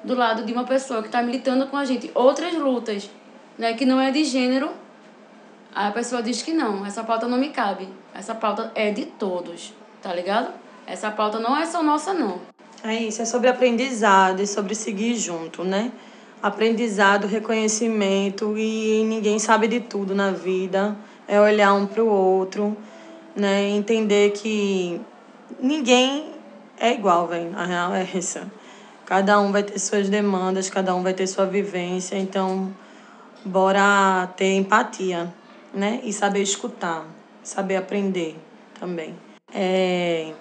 do 0.02 0.14
lado 0.14 0.44
de 0.44 0.52
uma 0.52 0.64
pessoa 0.64 1.02
que 1.02 1.08
está 1.08 1.22
militando 1.22 1.66
com 1.66 1.76
a 1.76 1.84
gente 1.84 2.10
outras 2.14 2.54
lutas, 2.54 3.10
né, 3.56 3.74
que 3.74 3.84
não 3.84 4.00
é 4.00 4.10
de 4.10 4.24
gênero, 4.24 4.70
a 5.74 5.90
pessoa 5.90 6.22
diz 6.22 6.42
que 6.42 6.52
não, 6.52 6.84
essa 6.86 7.04
pauta 7.04 7.28
não 7.28 7.38
me 7.38 7.50
cabe. 7.50 7.88
Essa 8.14 8.34
pauta 8.34 8.72
é 8.74 8.90
de 8.90 9.06
todos, 9.06 9.72
tá 10.02 10.12
ligado? 10.12 10.52
Essa 10.86 11.10
pauta 11.10 11.38
não 11.38 11.56
é 11.56 11.66
só 11.66 11.82
nossa, 11.82 12.12
não. 12.12 12.40
É 12.84 12.94
isso, 12.94 13.22
é 13.22 13.24
sobre 13.24 13.48
aprendizado 13.48 14.40
e 14.40 14.46
sobre 14.46 14.74
seguir 14.74 15.16
junto, 15.16 15.64
né? 15.64 15.92
aprendizado, 16.42 17.26
reconhecimento 17.26 18.56
e 18.56 19.04
ninguém 19.04 19.38
sabe 19.38 19.68
de 19.68 19.80
tudo 19.80 20.14
na 20.14 20.30
vida. 20.30 20.96
É 21.26 21.40
olhar 21.40 21.74
um 21.74 21.86
para 21.86 22.02
o 22.02 22.08
outro, 22.08 22.76
né? 23.36 23.68
Entender 23.68 24.30
que 24.32 25.00
ninguém 25.60 26.32
é 26.78 26.92
igual, 26.92 27.26
velho. 27.26 27.50
A 27.56 27.64
real 27.64 27.94
é 27.94 28.08
essa. 28.14 28.50
Cada 29.04 29.40
um 29.40 29.52
vai 29.52 29.62
ter 29.62 29.78
suas 29.78 30.08
demandas, 30.08 30.70
cada 30.70 30.94
um 30.94 31.02
vai 31.02 31.14
ter 31.14 31.26
sua 31.26 31.46
vivência, 31.46 32.16
então 32.16 32.74
bora 33.44 34.26
ter 34.36 34.54
empatia, 34.54 35.32
né? 35.72 36.00
E 36.04 36.12
saber 36.12 36.42
escutar, 36.42 37.04
saber 37.42 37.76
aprender 37.76 38.36
também. 38.78 39.14
É... 39.52 40.32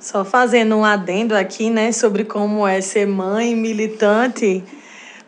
Só 0.00 0.24
fazendo 0.24 0.76
um 0.76 0.84
adendo 0.84 1.34
aqui, 1.34 1.70
né, 1.70 1.90
sobre 1.90 2.24
como 2.24 2.66
é 2.66 2.80
ser 2.80 3.06
mãe 3.06 3.54
militante. 3.56 4.62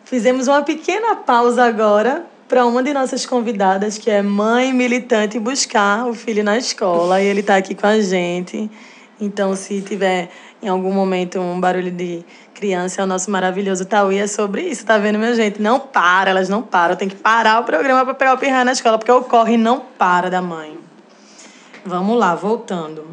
Fizemos 0.05 0.47
uma 0.47 0.63
pequena 0.63 1.17
pausa 1.17 1.65
agora 1.65 2.25
para 2.49 2.65
uma 2.65 2.83
de 2.83 2.93
nossas 2.93 3.27
convidadas, 3.27 3.99
que 3.99 4.11
é 4.11 4.23
mãe 4.23 4.73
militante, 4.73 5.39
buscar 5.39 6.07
o 6.07 6.15
filho 6.15 6.45
na 6.45 6.57
escola. 6.57 7.21
E 7.21 7.27
ele 7.27 7.41
está 7.41 7.57
aqui 7.57 7.75
com 7.75 7.87
a 7.87 8.01
gente. 8.01 8.71
Então, 9.21 9.55
se 9.55 9.81
tiver 9.83 10.31
em 10.63 10.69
algum 10.69 10.93
momento 10.93 11.41
um 11.41 11.61
barulho 11.61 11.91
de 11.91 12.25
criança, 12.55 13.01
é 13.01 13.05
o 13.05 13.07
nosso 13.07 13.31
maravilhoso 13.31 13.85
Tauí 13.85 14.19
é 14.19 14.27
sobre 14.27 14.63
isso, 14.63 14.85
tá 14.85 14.99
vendo, 14.99 15.19
minha 15.19 15.35
gente? 15.35 15.61
Não 15.61 15.81
para, 15.81 16.31
elas 16.31 16.49
não 16.49 16.63
param. 16.63 16.95
Tem 16.95 17.09
que 17.09 17.17
parar 17.17 17.61
o 17.61 17.65
programa 17.65 18.05
para 18.05 18.15
pegar 18.15 18.35
o 18.35 18.39
pirra 18.39 18.65
na 18.65 18.73
escola, 18.73 18.99
porque 18.99 19.11
o 19.11 19.23
corre 19.23 19.57
não 19.57 19.81
para 19.81 20.31
da 20.31 20.41
mãe. 20.41 20.79
Vamos 21.85 22.19
lá, 22.19 22.35
voltando. 22.35 23.05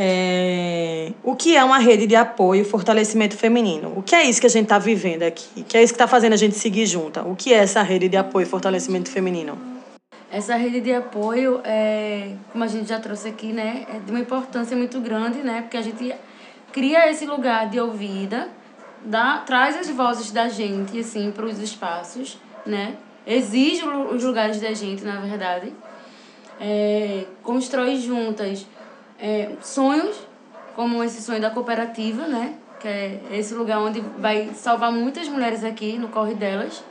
É... 0.00 1.12
O 1.24 1.34
que 1.34 1.56
é 1.56 1.64
uma 1.64 1.78
rede 1.78 2.06
de 2.06 2.14
apoio 2.14 2.62
e 2.62 2.64
fortalecimento 2.64 3.36
feminino? 3.36 3.92
O 3.96 4.02
que 4.02 4.14
é 4.14 4.22
isso 4.22 4.40
que 4.40 4.46
a 4.46 4.50
gente 4.50 4.66
está 4.66 4.78
vivendo 4.78 5.24
aqui? 5.24 5.60
O 5.60 5.64
que 5.64 5.76
é 5.76 5.82
isso 5.82 5.92
que 5.92 5.96
está 5.96 6.06
fazendo 6.06 6.34
a 6.34 6.36
gente 6.36 6.54
seguir 6.54 6.86
junta? 6.86 7.22
O 7.24 7.34
que 7.34 7.52
é 7.52 7.56
essa 7.56 7.82
rede 7.82 8.08
de 8.08 8.16
apoio 8.16 8.44
e 8.44 8.46
fortalecimento 8.46 9.10
feminino? 9.10 9.58
Essa 10.30 10.54
rede 10.54 10.80
de 10.80 10.92
apoio, 10.92 11.60
é, 11.64 12.34
como 12.52 12.62
a 12.62 12.68
gente 12.68 12.88
já 12.88 13.00
trouxe 13.00 13.28
aqui, 13.28 13.52
né, 13.52 13.86
é 13.92 13.98
de 13.98 14.12
uma 14.12 14.20
importância 14.20 14.76
muito 14.76 15.00
grande, 15.00 15.38
né, 15.38 15.62
porque 15.62 15.76
a 15.76 15.82
gente 15.82 16.14
cria 16.70 17.10
esse 17.10 17.26
lugar 17.26 17.68
de 17.68 17.80
ouvida, 17.80 18.48
dá, 19.04 19.38
traz 19.38 19.76
as 19.76 19.88
vozes 19.88 20.30
da 20.30 20.48
gente 20.48 21.00
assim 21.00 21.32
para 21.32 21.46
os 21.46 21.58
espaços, 21.58 22.38
né, 22.64 22.94
exige 23.26 23.82
os 23.84 24.22
lugares 24.22 24.60
da 24.60 24.72
gente, 24.74 25.02
na 25.02 25.18
verdade, 25.18 25.72
é, 26.60 27.24
constrói 27.42 27.96
juntas 27.96 28.66
é, 29.18 29.50
sonhos, 29.60 30.16
como 30.74 31.02
esse 31.02 31.20
sonho 31.22 31.40
da 31.40 31.50
cooperativa, 31.50 32.26
né? 32.26 32.54
Que 32.80 32.88
é 32.88 33.20
esse 33.32 33.54
lugar 33.54 33.80
onde 33.80 34.00
vai 34.00 34.50
salvar 34.54 34.92
muitas 34.92 35.28
mulheres 35.28 35.64
aqui 35.64 35.98
no 35.98 36.08
corre 36.08 36.34
delas, 36.34 36.84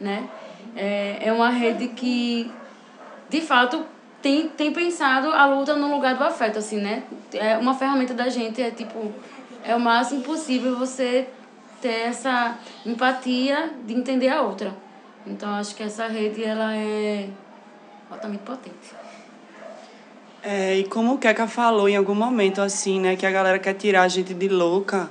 né? 0.00 0.28
É, 0.74 1.28
é 1.28 1.32
uma 1.32 1.50
rede 1.50 1.88
que, 1.88 2.50
de 3.28 3.40
fato, 3.40 3.84
tem, 4.22 4.48
tem 4.48 4.72
pensado 4.72 5.28
a 5.28 5.44
luta 5.46 5.76
no 5.76 5.94
lugar 5.94 6.16
do 6.16 6.24
afeto, 6.24 6.58
assim, 6.58 6.78
né? 6.78 7.02
É 7.34 7.58
uma 7.58 7.74
ferramenta 7.74 8.14
da 8.14 8.28
gente, 8.28 8.62
é 8.62 8.70
tipo, 8.70 9.12
é 9.62 9.76
o 9.76 9.80
máximo 9.80 10.22
possível 10.22 10.78
você 10.78 11.28
ter 11.82 12.06
essa 12.08 12.56
empatia 12.86 13.70
de 13.84 13.92
entender 13.92 14.30
a 14.30 14.40
outra. 14.40 14.74
Então, 15.26 15.54
acho 15.54 15.74
que 15.74 15.82
essa 15.82 16.06
rede, 16.06 16.42
ela 16.42 16.74
é 16.74 17.28
altamente 18.10 18.42
potente. 18.42 19.03
É, 20.46 20.76
e 20.76 20.84
como 20.84 21.14
o 21.14 21.18
Keka 21.18 21.46
falou 21.46 21.88
em 21.88 21.96
algum 21.96 22.14
momento, 22.14 22.60
assim, 22.60 23.00
né, 23.00 23.16
que 23.16 23.24
a 23.24 23.30
galera 23.30 23.58
quer 23.58 23.72
tirar 23.72 24.02
a 24.02 24.08
gente 24.08 24.34
de 24.34 24.46
louca, 24.46 25.10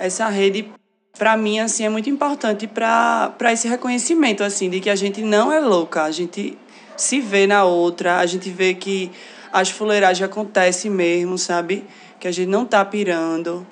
essa 0.00 0.28
rede, 0.28 0.68
para 1.16 1.36
mim, 1.36 1.60
assim, 1.60 1.84
é 1.84 1.88
muito 1.88 2.10
importante 2.10 2.66
para 2.66 3.52
esse 3.52 3.68
reconhecimento, 3.68 4.42
assim, 4.42 4.68
de 4.68 4.80
que 4.80 4.90
a 4.90 4.96
gente 4.96 5.22
não 5.22 5.52
é 5.52 5.60
louca, 5.60 6.02
a 6.02 6.10
gente 6.10 6.58
se 6.96 7.20
vê 7.20 7.46
na 7.46 7.62
outra, 7.62 8.18
a 8.18 8.26
gente 8.26 8.50
vê 8.50 8.74
que 8.74 9.12
as 9.52 9.70
fuleiragens 9.70 10.28
acontecem 10.28 10.90
mesmo, 10.90 11.38
sabe? 11.38 11.84
Que 12.18 12.26
a 12.26 12.32
gente 12.32 12.48
não 12.48 12.66
tá 12.66 12.84
pirando. 12.84 13.64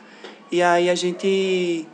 E 0.52 0.62
aí 0.62 0.88
a 0.88 0.94
gente 0.94 1.84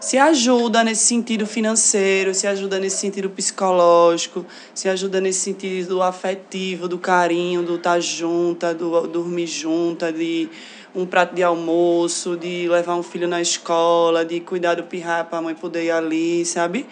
se 0.00 0.16
ajuda 0.16 0.84
nesse 0.84 1.04
sentido 1.04 1.46
financeiro, 1.46 2.32
se 2.32 2.46
ajuda 2.46 2.78
nesse 2.78 2.98
sentido 2.98 3.28
psicológico, 3.30 4.46
se 4.74 4.88
ajuda 4.88 5.20
nesse 5.20 5.40
sentido 5.40 5.88
do 5.88 6.02
afetivo, 6.02 6.86
do 6.86 6.98
carinho, 6.98 7.62
do 7.62 7.76
estar 7.76 7.94
tá 7.94 8.00
junta, 8.00 8.74
do 8.74 9.06
dormir 9.06 9.46
junta, 9.46 10.12
de 10.12 10.48
um 10.94 11.04
prato 11.04 11.34
de 11.34 11.42
almoço, 11.42 12.36
de 12.36 12.68
levar 12.68 12.94
um 12.94 13.02
filho 13.02 13.26
na 13.26 13.40
escola, 13.40 14.24
de 14.24 14.40
cuidar 14.40 14.74
do 14.74 14.84
pirraia 14.84 15.24
para 15.24 15.38
a 15.38 15.42
mãe 15.42 15.54
poder 15.54 15.84
ir 15.84 15.90
ali, 15.90 16.44
sabe? 16.44 16.86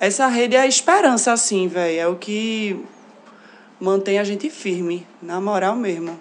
Essa 0.00 0.26
rede 0.26 0.56
é 0.56 0.60
a 0.60 0.66
esperança, 0.66 1.32
assim, 1.32 1.68
velho. 1.68 2.00
É 2.00 2.06
o 2.06 2.16
que 2.16 2.84
mantém 3.80 4.18
a 4.18 4.24
gente 4.24 4.50
firme, 4.50 5.06
na 5.22 5.40
moral 5.40 5.76
mesmo. 5.76 6.18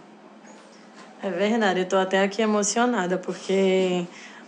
É 1.22 1.30
verdade, 1.30 1.80
eu 1.80 1.86
tô 1.86 1.98
até 1.98 2.22
aqui 2.22 2.42
emocionada, 2.42 3.18
porque 3.18 4.06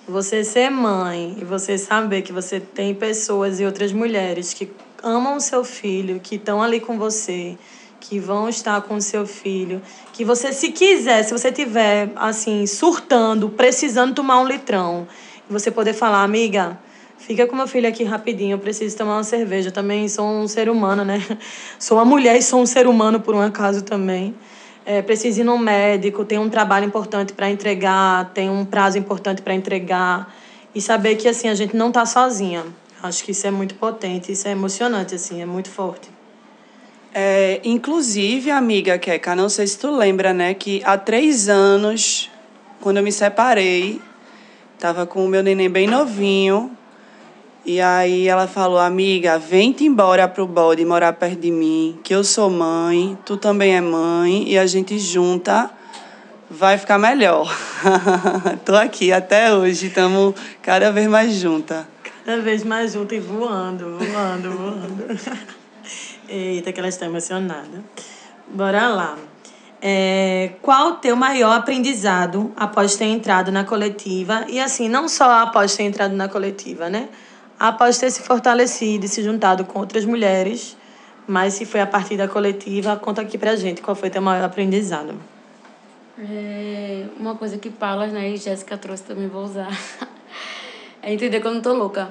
você 0.08 0.42
ser 0.42 0.70
mãe 0.70 1.36
e 1.40 1.44
você 1.44 1.78
saber 1.78 2.22
que 2.22 2.32
você 2.32 2.62
tem 2.62 2.96
pessoas 2.96 3.60
e 3.60 3.66
outras 3.66 3.92
mulheres 3.92 4.54
que 4.54 4.72
amam 5.04 5.36
o 5.36 5.42
seu 5.42 5.66
filho, 5.66 6.20
que 6.22 6.36
estão 6.36 6.64
ali 6.64 6.80
com 6.80 6.98
você, 6.98 7.58
que 8.00 8.18
vão 8.18 8.48
estar 8.48 8.82
com 8.84 8.96
o 8.96 9.02
seu 9.02 9.28
filho, 9.28 9.82
que 10.14 10.24
você 10.24 10.54
se 10.54 10.72
quiser, 10.72 11.24
se 11.24 11.32
você 11.32 11.52
tiver 11.52 12.10
assim 12.16 12.66
surtando, 12.66 13.50
precisando 13.50 14.16
tomar 14.16 14.40
um 14.40 14.48
litrão, 14.48 15.06
você 15.50 15.70
poder 15.70 15.94
falar, 15.94 16.24
amiga, 16.24 16.80
fica 17.18 17.46
com 17.46 17.56
meu 17.56 17.68
filho 17.68 17.90
aqui 17.90 18.06
rapidinho, 18.06 18.54
eu 18.54 18.60
preciso 18.60 18.96
tomar 18.96 19.18
uma 19.18 19.24
cerveja, 19.26 19.68
eu 19.68 19.74
também 19.74 20.08
sou 20.08 20.26
um 20.26 20.48
ser 20.48 20.70
humano, 20.70 21.04
né? 21.04 21.22
Sou 21.78 21.98
uma 21.98 22.06
mulher 22.06 22.38
e 22.38 22.42
sou 22.42 22.62
um 22.62 22.66
ser 22.66 22.88
humano 22.88 23.20
por 23.20 23.36
um 23.36 23.42
acaso 23.42 23.84
também 23.84 24.34
é, 24.88 25.02
precisa 25.02 25.42
ir 25.42 25.44
no 25.44 25.58
médico, 25.58 26.24
tem 26.24 26.40
um 26.40 26.50
trabalho 26.50 26.86
importante 26.86 27.34
para 27.34 27.50
entregar, 27.50 28.32
tem 28.34 28.50
um 28.50 28.64
prazo 28.64 28.98
importante 28.98 29.42
para 29.42 29.54
entregar 29.54 30.34
e 30.74 30.80
saber 30.80 31.18
que 31.18 31.28
assim 31.28 31.50
a 31.50 31.56
gente 31.56 31.76
não 31.76 31.90
está 31.90 32.06
sozinha. 32.06 32.64
Acho 33.04 33.22
que 33.26 33.32
isso 33.32 33.46
é 33.46 33.52
muito 33.52 33.76
potente, 33.76 34.32
isso 34.32 34.48
é 34.48 34.52
emocionante 34.52 35.14
assim, 35.14 35.42
é 35.42 35.46
muito 35.46 35.70
forte. 35.70 36.10
É, 37.14 37.60
inclusive, 37.66 38.50
amiga 38.50 38.98
Keka, 38.98 39.36
não 39.36 39.50
sei 39.50 39.68
se 39.68 39.78
tu 39.78 39.92
lembra, 39.92 40.34
né, 40.34 40.54
que 40.54 40.82
há 40.86 40.98
três 40.98 41.50
anos, 41.50 42.32
quando 42.80 42.98
eu 42.98 43.04
me 43.04 43.12
separei, 43.12 44.02
tava 44.80 45.06
com 45.06 45.26
o 45.26 45.28
meu 45.28 45.44
neném 45.44 45.70
bem 45.70 45.86
novinho, 45.86 46.77
e 47.68 47.82
aí 47.82 48.30
ela 48.30 48.48
falou, 48.48 48.80
amiga, 48.80 49.38
vem-te 49.38 49.84
embora 49.84 50.26
pro 50.26 50.48
bode 50.48 50.86
morar 50.86 51.12
perto 51.12 51.42
de 51.42 51.52
mim, 51.52 52.00
que 52.02 52.16
eu 52.16 52.24
sou 52.24 52.50
mãe, 52.50 53.18
tu 53.26 53.36
também 53.36 53.76
é 53.76 53.82
mãe, 53.82 54.50
e 54.50 54.58
a 54.58 54.66
gente 54.66 54.98
junta 54.98 55.70
vai 56.50 56.78
ficar 56.78 56.98
melhor. 56.98 57.54
Tô 58.64 58.74
aqui 58.74 59.12
até 59.12 59.54
hoje, 59.54 59.88
estamos 59.88 60.34
cada 60.62 60.94
vez 60.94 61.10
mais 61.10 61.34
junta. 61.34 61.86
Cada 62.26 62.42
vez 62.42 62.64
mais 62.64 62.94
junta 62.94 63.16
e 63.16 63.20
voando, 63.20 63.98
voando, 64.00 64.52
voando. 64.52 65.20
Eita, 66.30 66.72
que 66.72 66.80
ela 66.80 66.88
está 66.88 67.06
emocionada. 67.06 67.84
Bora 68.48 68.88
lá. 68.88 69.18
É, 69.82 70.52
qual 70.62 70.92
o 70.92 70.94
teu 70.94 71.18
maior 71.18 71.58
aprendizado 71.58 72.50
após 72.56 72.96
ter 72.96 73.08
entrado 73.08 73.52
na 73.52 73.66
coletiva? 73.66 74.46
E 74.48 74.58
assim, 74.58 74.88
não 74.88 75.10
só 75.10 75.30
após 75.42 75.76
ter 75.76 75.84
entrado 75.84 76.16
na 76.16 76.30
coletiva, 76.30 76.90
né? 76.90 77.10
Após 77.60 77.98
ter 77.98 78.12
se 78.12 78.22
fortalecido 78.22 79.06
e 79.06 79.10
se 79.10 79.24
juntado 79.24 79.66
com 79.66 79.80
outras 79.80 80.06
mulheres, 80.06 80.78
mas 81.28 81.56
se 81.56 81.66
foi 81.66 81.82
a 81.82 81.88
partir 81.88 82.16
da 82.16 82.28
coletiva, 82.28 82.96
conta 82.96 83.22
aqui 83.22 83.38
pra 83.38 83.56
gente 83.56 83.82
qual 83.82 83.96
foi 83.96 84.10
teu 84.10 84.22
maior 84.22 84.46
aprendizado. 84.46 85.16
É 86.20 87.06
uma 87.20 87.36
coisa 87.36 87.58
que 87.58 87.70
Paula 87.70 88.08
né, 88.08 88.30
e 88.30 88.38
Jéssica 88.38 88.78
trouxe 88.78 89.04
também 89.04 89.28
vou 89.28 89.44
usar. 89.44 89.70
É 91.00 91.14
entender 91.14 91.40
quando 91.40 91.62
tô 91.62 91.74
louca. 91.74 92.10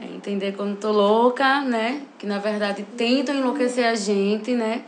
É 0.00 0.04
entender 0.04 0.52
quando 0.56 0.76
tô 0.76 0.90
louca, 0.90 1.60
né? 1.60 2.02
Que 2.18 2.26
na 2.26 2.38
verdade 2.38 2.84
tentam 2.96 3.36
enlouquecer 3.36 3.86
a 3.86 3.94
gente, 3.94 4.52
né? 4.52 4.82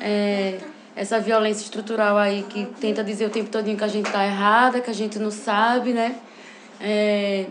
É, 0.00 0.58
essa 0.96 1.20
violência 1.20 1.62
estrutural 1.62 2.16
aí 2.16 2.42
que 2.48 2.66
tenta 2.80 3.04
dizer 3.04 3.26
o 3.26 3.30
tempo 3.30 3.48
todo 3.48 3.64
que 3.64 3.84
a 3.84 3.86
gente 3.86 4.10
tá 4.10 4.26
errada, 4.26 4.80
que 4.80 4.90
a 4.90 4.94
gente 4.94 5.20
não 5.20 5.30
sabe, 5.30 5.92
né? 5.92 6.16
É, 6.80 7.46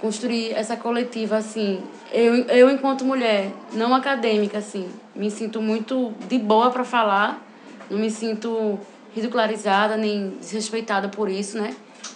construir 0.00 0.52
essa 0.52 0.76
coletiva, 0.76 1.36
assim, 1.36 1.82
eu, 2.12 2.34
eu 2.46 2.70
enquanto 2.70 3.04
mulher, 3.04 3.50
não 3.72 3.94
acadêmica, 3.94 4.58
assim, 4.58 4.88
me 5.14 5.30
sinto 5.30 5.60
muito 5.60 6.12
de 6.28 6.38
boa 6.38 6.70
para 6.70 6.84
falar, 6.84 7.42
não 7.90 7.98
me 7.98 8.10
sinto 8.10 8.78
ridicularizada 9.14 9.96
nem 9.96 10.30
desrespeitada 10.40 11.08
por 11.08 11.30
isso, 11.30 11.58
né? 11.58 11.74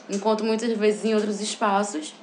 Enquanto 0.08 0.44
muitas 0.44 0.70
vezes 0.76 1.04
em 1.04 1.14
outros 1.14 1.40
espaços, 1.40 2.14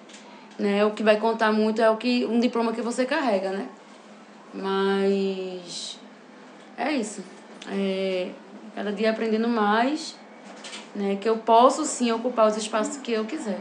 né? 0.60 0.86
O 0.86 0.92
que 0.92 1.02
vai 1.02 1.18
contar 1.18 1.52
muito 1.52 1.82
é 1.82 1.90
o 1.90 1.98
que 1.98 2.26
um 2.26 2.40
diploma 2.40 2.72
que 2.72 2.82
você 2.82 3.06
carrega, 3.06 3.50
né? 3.50 3.68
Mas 4.54 6.00
é 6.78 6.92
isso. 6.92 7.24
É, 7.70 8.30
cada 8.76 8.92
dia 8.92 9.10
aprendendo 9.10 9.48
mais, 9.48 10.16
né? 10.96 11.18
Que 11.20 11.28
eu 11.28 11.38
posso 11.38 11.84
sim 11.86 12.12
ocupar 12.12 12.48
os 12.48 12.58
espaços 12.58 12.98
que 12.98 13.12
eu 13.12 13.26
quiser. 13.26 13.60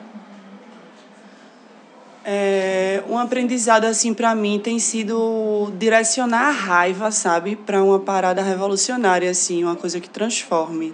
É, 2.28 3.04
um 3.08 3.16
aprendizado 3.16 3.84
assim 3.84 4.12
para 4.12 4.34
mim 4.34 4.58
tem 4.58 4.80
sido 4.80 5.70
direcionar 5.78 6.48
a 6.48 6.50
raiva, 6.50 7.12
sabe, 7.12 7.54
para 7.54 7.80
uma 7.80 8.00
parada 8.00 8.42
revolucionária 8.42 9.30
assim, 9.30 9.62
uma 9.62 9.76
coisa 9.76 10.00
que 10.00 10.10
transforme. 10.10 10.92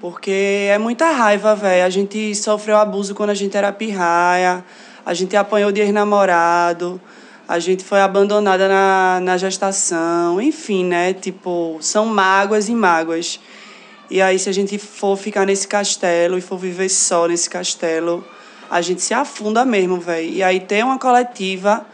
Porque 0.00 0.66
é 0.68 0.76
muita 0.76 1.12
raiva, 1.12 1.54
velho. 1.54 1.86
A 1.86 1.90
gente 1.90 2.34
sofreu 2.34 2.76
abuso 2.76 3.14
quando 3.14 3.30
a 3.30 3.34
gente 3.34 3.56
era 3.56 3.70
pirraia, 3.70 4.64
a 5.06 5.14
gente 5.14 5.36
apanhou 5.36 5.70
de 5.70 5.80
ex-namorado, 5.80 7.00
a 7.46 7.60
gente 7.60 7.84
foi 7.84 8.00
abandonada 8.00 8.66
na, 8.66 9.20
na 9.22 9.36
gestação, 9.36 10.42
enfim, 10.42 10.84
né? 10.84 11.14
Tipo, 11.14 11.78
são 11.80 12.04
mágoas 12.04 12.68
e 12.68 12.74
mágoas. 12.74 13.38
E 14.10 14.20
aí, 14.20 14.36
se 14.40 14.48
a 14.48 14.52
gente 14.52 14.76
for 14.76 15.16
ficar 15.16 15.46
nesse 15.46 15.68
castelo 15.68 16.36
e 16.36 16.40
for 16.40 16.58
viver 16.58 16.88
só 16.88 17.28
nesse 17.28 17.48
castelo, 17.48 18.24
a 18.70 18.80
gente 18.80 19.02
se 19.02 19.14
afunda 19.14 19.64
mesmo, 19.64 19.98
velho. 19.98 20.28
E 20.28 20.42
aí 20.42 20.60
ter 20.60 20.84
uma 20.84 20.98
coletiva 20.98 21.86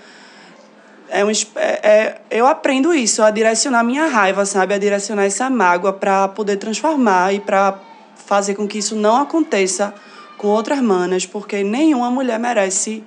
é 1.08 1.24
um 1.24 1.30
é, 1.30 1.34
é, 1.56 2.20
eu 2.30 2.46
aprendo 2.46 2.92
isso, 2.92 3.22
a 3.22 3.30
direcionar 3.30 3.84
minha 3.84 4.06
raiva, 4.06 4.44
sabe, 4.44 4.74
a 4.74 4.78
direcionar 4.78 5.24
essa 5.24 5.48
mágoa 5.48 5.92
para 5.92 6.28
poder 6.28 6.56
transformar 6.56 7.32
e 7.32 7.40
para 7.40 7.78
fazer 8.26 8.54
com 8.54 8.66
que 8.66 8.78
isso 8.78 8.96
não 8.96 9.16
aconteça 9.16 9.94
com 10.36 10.48
outras 10.48 10.80
manas, 10.80 11.24
porque 11.26 11.62
nenhuma 11.62 12.10
mulher 12.10 12.38
merece 12.38 13.04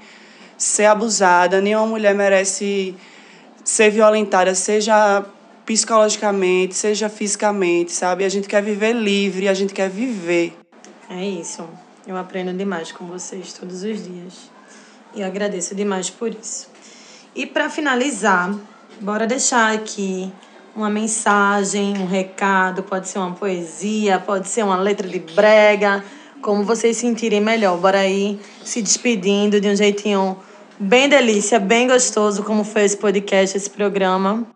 ser 0.58 0.86
abusada, 0.86 1.60
nenhuma 1.60 1.86
mulher 1.86 2.16
merece 2.16 2.96
ser 3.64 3.90
violentada, 3.90 4.56
seja 4.56 5.26
psicologicamente, 5.66 6.76
seja 6.76 7.10
fisicamente, 7.10 7.92
sabe? 7.92 8.24
A 8.24 8.30
gente 8.30 8.48
quer 8.48 8.64
viver 8.64 8.94
livre, 8.94 9.50
a 9.50 9.54
gente 9.54 9.74
quer 9.74 9.90
viver. 9.90 10.58
É 11.10 11.26
isso. 11.26 11.68
Eu 12.08 12.16
aprendo 12.16 12.54
demais 12.54 12.90
com 12.90 13.06
vocês 13.06 13.52
todos 13.52 13.84
os 13.84 14.02
dias. 14.02 14.50
E 15.14 15.22
agradeço 15.22 15.76
demais 15.76 16.10
por 16.10 16.34
isso. 16.34 16.70
E 17.36 17.46
para 17.46 17.70
finalizar, 17.70 18.56
bora 19.02 19.28
deixar 19.28 19.74
aqui 19.74 20.32
uma 20.74 20.90
mensagem, 20.90 21.98
um 21.98 22.08
recado, 22.08 22.82
pode 22.82 23.10
ser 23.10 23.20
uma 23.20 23.34
poesia, 23.34 24.20
pode 24.20 24.48
ser 24.48 24.64
uma 24.64 24.78
letra 24.78 25.06
de 25.06 25.20
brega, 25.20 26.02
como 26.42 26.64
vocês 26.64 26.96
sentirem 26.96 27.42
melhor. 27.42 27.78
Bora 27.78 28.00
aí 28.00 28.40
se 28.64 28.82
despedindo 28.82 29.60
de 29.60 29.68
um 29.68 29.76
jeitinho 29.76 30.38
bem 30.80 31.10
delícia, 31.10 31.60
bem 31.60 31.90
gostoso, 31.90 32.42
como 32.42 32.64
foi 32.64 32.84
esse 32.84 32.96
podcast, 32.96 33.58
esse 33.58 33.70
programa. 33.70 34.48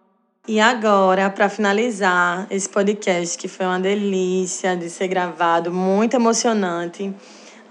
E 0.47 0.57
agora, 0.57 1.29
para 1.29 1.49
finalizar 1.49 2.47
esse 2.49 2.69
podcast, 2.69 3.37
que 3.37 3.49
foi 3.49 3.65
uma 3.65 3.79
delícia 3.79 4.73
de 4.77 4.89
ser 4.89 5.09
gravado, 5.09 5.69
muito 5.69 6.13
emocionante 6.13 7.13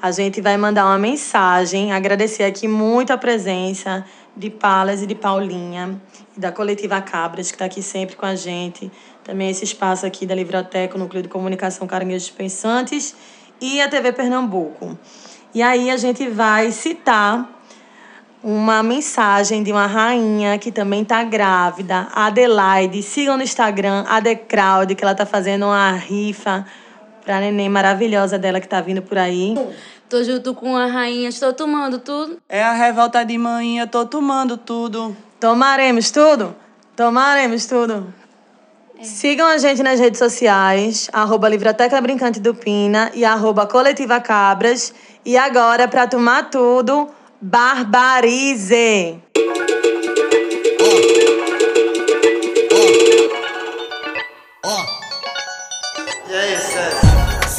a 0.03 0.11
gente 0.11 0.41
vai 0.41 0.57
mandar 0.57 0.87
uma 0.87 0.99
mensagem, 0.99 1.93
agradecer 1.93 2.45
aqui 2.45 2.67
muito 2.67 3.13
a 3.13 3.19
presença 3.19 4.05
de 4.35 4.49
Palas 4.49 5.03
e 5.03 5.07
de 5.07 5.15
Paulinha, 5.15 6.01
da 6.35 6.51
Coletiva 6.51 7.03
Cabras, 7.03 7.51
que 7.51 7.57
está 7.57 7.67
aqui 7.67 7.83
sempre 7.83 8.17
com 8.17 8.25
a 8.25 8.35
gente. 8.35 8.91
Também 9.23 9.51
esse 9.51 9.65
espaço 9.65 10.07
aqui 10.07 10.25
da 10.25 10.35
Livroteca, 10.35 10.97
o 10.97 10.99
Núcleo 10.99 11.23
de 11.23 11.29
Comunicação 11.29 11.87
Caranguejos 11.87 12.31
Pensantes, 12.31 13.15
e 13.61 13.79
a 13.83 13.89
TV 13.89 14.13
Pernambuco. 14.13 14.99
E 15.55 15.61
aí 15.63 15.91
a 15.91 15.99
gente 15.99 16.27
vai 16.29 16.71
citar 16.71 17.61
uma 18.43 18.83
mensagem 18.83 19.63
de 19.63 19.71
uma 19.71 19.87
rainha 19.87 20.57
que 20.57 20.73
também 20.73 21.03
está 21.03 21.23
grávida, 21.23 22.09
Adelaide. 22.15 23.03
Sigam 23.03 23.37
no 23.37 23.43
Instagram, 23.43 24.07
Adecrowd, 24.09 24.95
que 24.95 25.05
ela 25.05 25.13
está 25.13 25.27
fazendo 25.27 25.67
uma 25.67 25.93
rifa 25.93 26.65
para 27.25 27.37
a 27.37 27.41
neném 27.41 27.69
maravilhosa 27.69 28.39
dela 28.39 28.61
que 28.61 28.67
está 28.67 28.81
vindo 28.81 29.03
por 29.03 29.19
aí. 29.19 29.55
Tô 30.09 30.23
junto 30.25 30.55
com 30.55 30.77
a 30.77 30.87
rainha, 30.87 31.29
estou 31.29 31.53
tomando 31.53 31.99
tudo. 31.99 32.39
É 32.49 32.63
a 32.63 32.73
revolta 32.73 33.25
de 33.25 33.39
manhã, 33.39 33.87
tô 33.87 34.05
tomando 34.05 34.57
tudo. 34.57 35.17
Tomaremos 35.39 36.11
tudo? 36.11 36.55
Tomaremos 36.97 37.67
tudo. 37.67 38.13
É. 38.99 39.05
Sigam 39.05 39.47
a 39.47 39.57
gente 39.57 39.83
nas 39.83 39.99
redes 39.99 40.19
sociais, 40.19 41.09
arroba 41.13 41.49
Livroteca 41.49 42.01
Brincante 42.01 42.41
do 42.41 42.55
Pina 42.55 43.11
e 43.15 43.25
arroba 43.25 43.67
Coletiva 43.67 44.21
Cabras. 44.21 44.93
E 45.25 45.37
agora, 45.37 45.87
para 45.89 46.07
tomar 46.07 46.51
tudo, 46.51 47.09
barbarize! 47.41 49.19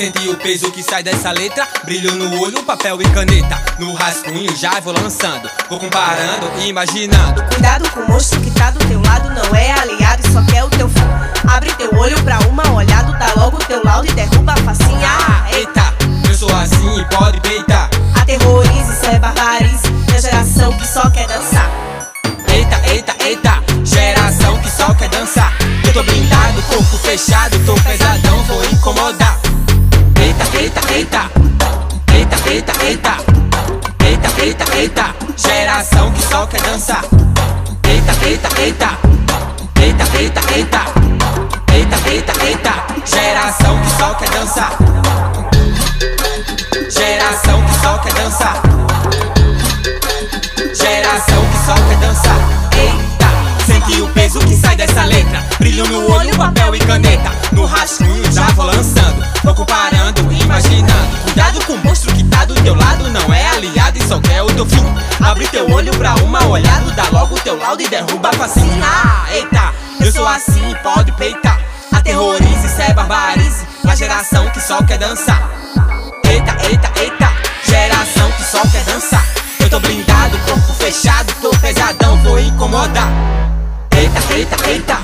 Sente 0.01 0.29
o 0.29 0.35
peso 0.35 0.71
que 0.71 0.81
sai 0.81 1.03
dessa 1.03 1.29
letra, 1.31 1.67
brilho 1.83 2.15
no 2.15 2.41
olho, 2.41 2.63
papel 2.63 2.99
e 3.03 3.05
caneta. 3.11 3.61
No 3.77 3.93
rascunho 3.93 4.51
já 4.57 4.79
vou 4.79 4.91
lançando, 4.99 5.47
vou 5.69 5.77
comparando 5.77 6.51
e 6.57 6.69
imaginando. 6.69 7.43
Cuidado 7.43 7.87
com 7.91 7.99
o 7.99 8.07
monstro 8.07 8.41
que 8.41 8.49
tá 8.49 8.71
do 8.71 8.79
teu 8.79 8.99
lado, 8.99 9.29
não 9.29 9.55
é 9.55 9.71
aliado 9.73 10.27
e 10.27 10.31
só 10.31 10.43
quer 10.45 10.63
o 10.63 10.69
teu 10.71 10.89
fim. 10.89 11.47
Abre 11.47 11.71
teu 11.73 11.93
olho 11.99 12.19
pra 12.23 12.39
uma 12.49 12.67
olhada, 12.71 13.11
dá 13.11 13.31
logo 13.39 13.59
teu 13.59 13.79
laudo 13.83 14.09
e 14.09 14.13
derruba 14.13 14.53
a 14.53 14.57
facinha. 14.57 15.07
Ah, 15.07 15.47
eita, 15.53 15.93
eu 16.27 16.33
sou 16.35 16.49
assim 16.55 16.99
e 16.99 17.05
pode 17.15 17.39
peitar. 17.41 17.87
Aterrorize, 18.19 18.93
isso 18.93 19.05
é 19.05 19.19
barbarize, 19.19 19.87
minha 20.07 20.19
geração 20.19 20.73
que 20.79 20.87
só 20.87 21.07
quer 21.11 21.27
dançar. 21.27 21.69
Eita, 22.51 22.81
eita, 22.89 23.15
eita, 23.23 23.63
geração 23.85 24.59
que 24.61 24.71
só 24.71 24.95
quer 24.95 25.09
dançar. 25.09 25.55
Eu 25.85 25.93
tô 25.93 26.01
blindado, 26.01 26.59
corpo 26.63 26.97
fechado, 26.97 27.55
tô 27.67 27.75
pesadão, 27.75 28.41
vou 28.45 28.65
incomodar 28.65 29.39
Eita, 30.31 30.57
eita, 30.57 30.93
eita. 30.93 31.29
Eita, 32.13 32.49
eita, 32.49 32.73
eita. 32.85 33.17
Eita, 34.05 34.41
eita, 34.41 34.77
eita. 34.77 35.15
Geração 35.35 36.09
que 36.13 36.21
só 36.23 36.45
quer 36.47 36.61
dançar. 36.61 37.03
Eita, 37.83 38.13
eita, 38.25 38.61
eita. 38.61 38.97
Eita, 39.81 40.17
eita, 40.17 40.41
eita. 40.55 40.85
Eita, 41.73 42.09
eita, 42.09 42.45
eita. 42.45 42.73
Geração 43.05 43.77
que 43.81 43.89
só 43.89 44.13
quer 44.13 44.29
dançar. 44.29 44.71
Geração 46.89 47.65
que 47.65 47.73
só 47.81 47.97
quer 47.97 48.13
dançar. 48.13 48.61
Geração 50.73 51.45
que 51.45 51.57
só 51.65 51.73
quer 51.73 51.97
dançar. 51.97 52.37
Eita, 52.77 53.65
sente 53.65 54.01
o 54.01 54.07
peso 54.13 54.39
que 54.39 54.55
sai 54.55 54.77
dessa 54.77 55.03
letra. 55.03 55.45
Brilho 55.59 55.85
no 55.87 56.09
olho, 56.09 56.33
papel 56.37 56.75
e 56.75 56.79
caneta. 56.79 57.31
No 57.51 57.65
rascunho 57.65 58.31
já 58.31 58.45
vou 58.51 58.65
lançando. 58.65 59.25
Tô 59.43 59.53
comparando 59.53 60.10
imaginando. 60.61 61.23
Cuidado 61.23 61.65
com 61.65 61.73
o 61.73 61.83
monstro 61.83 62.13
que 62.13 62.23
tá 62.25 62.45
do 62.45 62.53
teu 62.55 62.75
lado, 62.75 63.09
não 63.09 63.33
é 63.33 63.47
aliado 63.49 63.97
e 63.97 64.03
só 64.07 64.19
quer 64.19 64.41
o 64.41 64.47
teu 64.47 64.65
fim. 64.65 64.83
Abre 65.23 65.47
teu 65.47 65.69
olho 65.71 65.91
pra 65.97 66.15
uma 66.15 66.45
olhada, 66.47 66.91
dá 66.91 67.05
logo 67.11 67.39
teu 67.39 67.57
laudo 67.57 67.81
e 67.81 67.87
derruba 67.87 68.29
a 68.29 68.33
facinha. 68.33 68.83
Ah, 68.83 69.25
eita, 69.31 69.73
eu 69.99 70.11
sou 70.11 70.27
assim, 70.27 70.75
pode 70.83 71.11
peitar. 71.13 71.59
Aterrorize, 71.91 72.65
isso 72.65 72.81
é 72.81 72.93
barbarice. 72.93 73.65
Na 73.83 73.95
geração 73.95 74.49
que 74.49 74.61
só 74.61 74.81
quer 74.83 74.97
dançar. 74.97 75.49
Eita, 76.25 76.55
eita, 76.67 76.91
eita. 76.99 77.31
Geração 77.65 78.31
que 78.31 78.43
só 78.43 78.61
quer 78.67 78.83
dançar. 78.83 79.25
Eu 79.59 79.69
tô 79.69 79.79
blindado, 79.79 80.37
corpo 80.39 80.73
fechado, 80.73 81.33
tô 81.41 81.49
pesadão, 81.57 82.17
vou 82.23 82.39
incomodar. 82.39 83.09
Eita, 83.95 84.33
eita, 84.33 84.69
eita. 84.69 84.97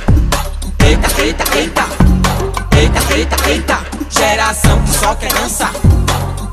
Eita, 0.83 1.21
eita, 1.21 1.57
eita. 1.57 2.26
Eita, 3.17 3.35
eita, 3.35 3.49
eita. 3.49 3.79
Geração 4.11 4.79
que 4.83 4.91
só 4.91 5.15
quer 5.15 5.33
dançar. 5.33 5.71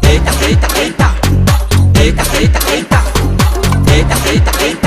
Eita, 0.02 0.30
eita, 0.46 0.66
eita. 0.80 1.14
Eita, 2.00 2.22
eita, 2.38 2.70
eita. 2.70 3.02
Eita, 3.92 4.28
eita, 4.30 4.64
eita. 4.64 4.64
Geração 4.64 4.83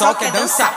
só 0.00 0.14
quer 0.14 0.32
dançar. 0.32 0.69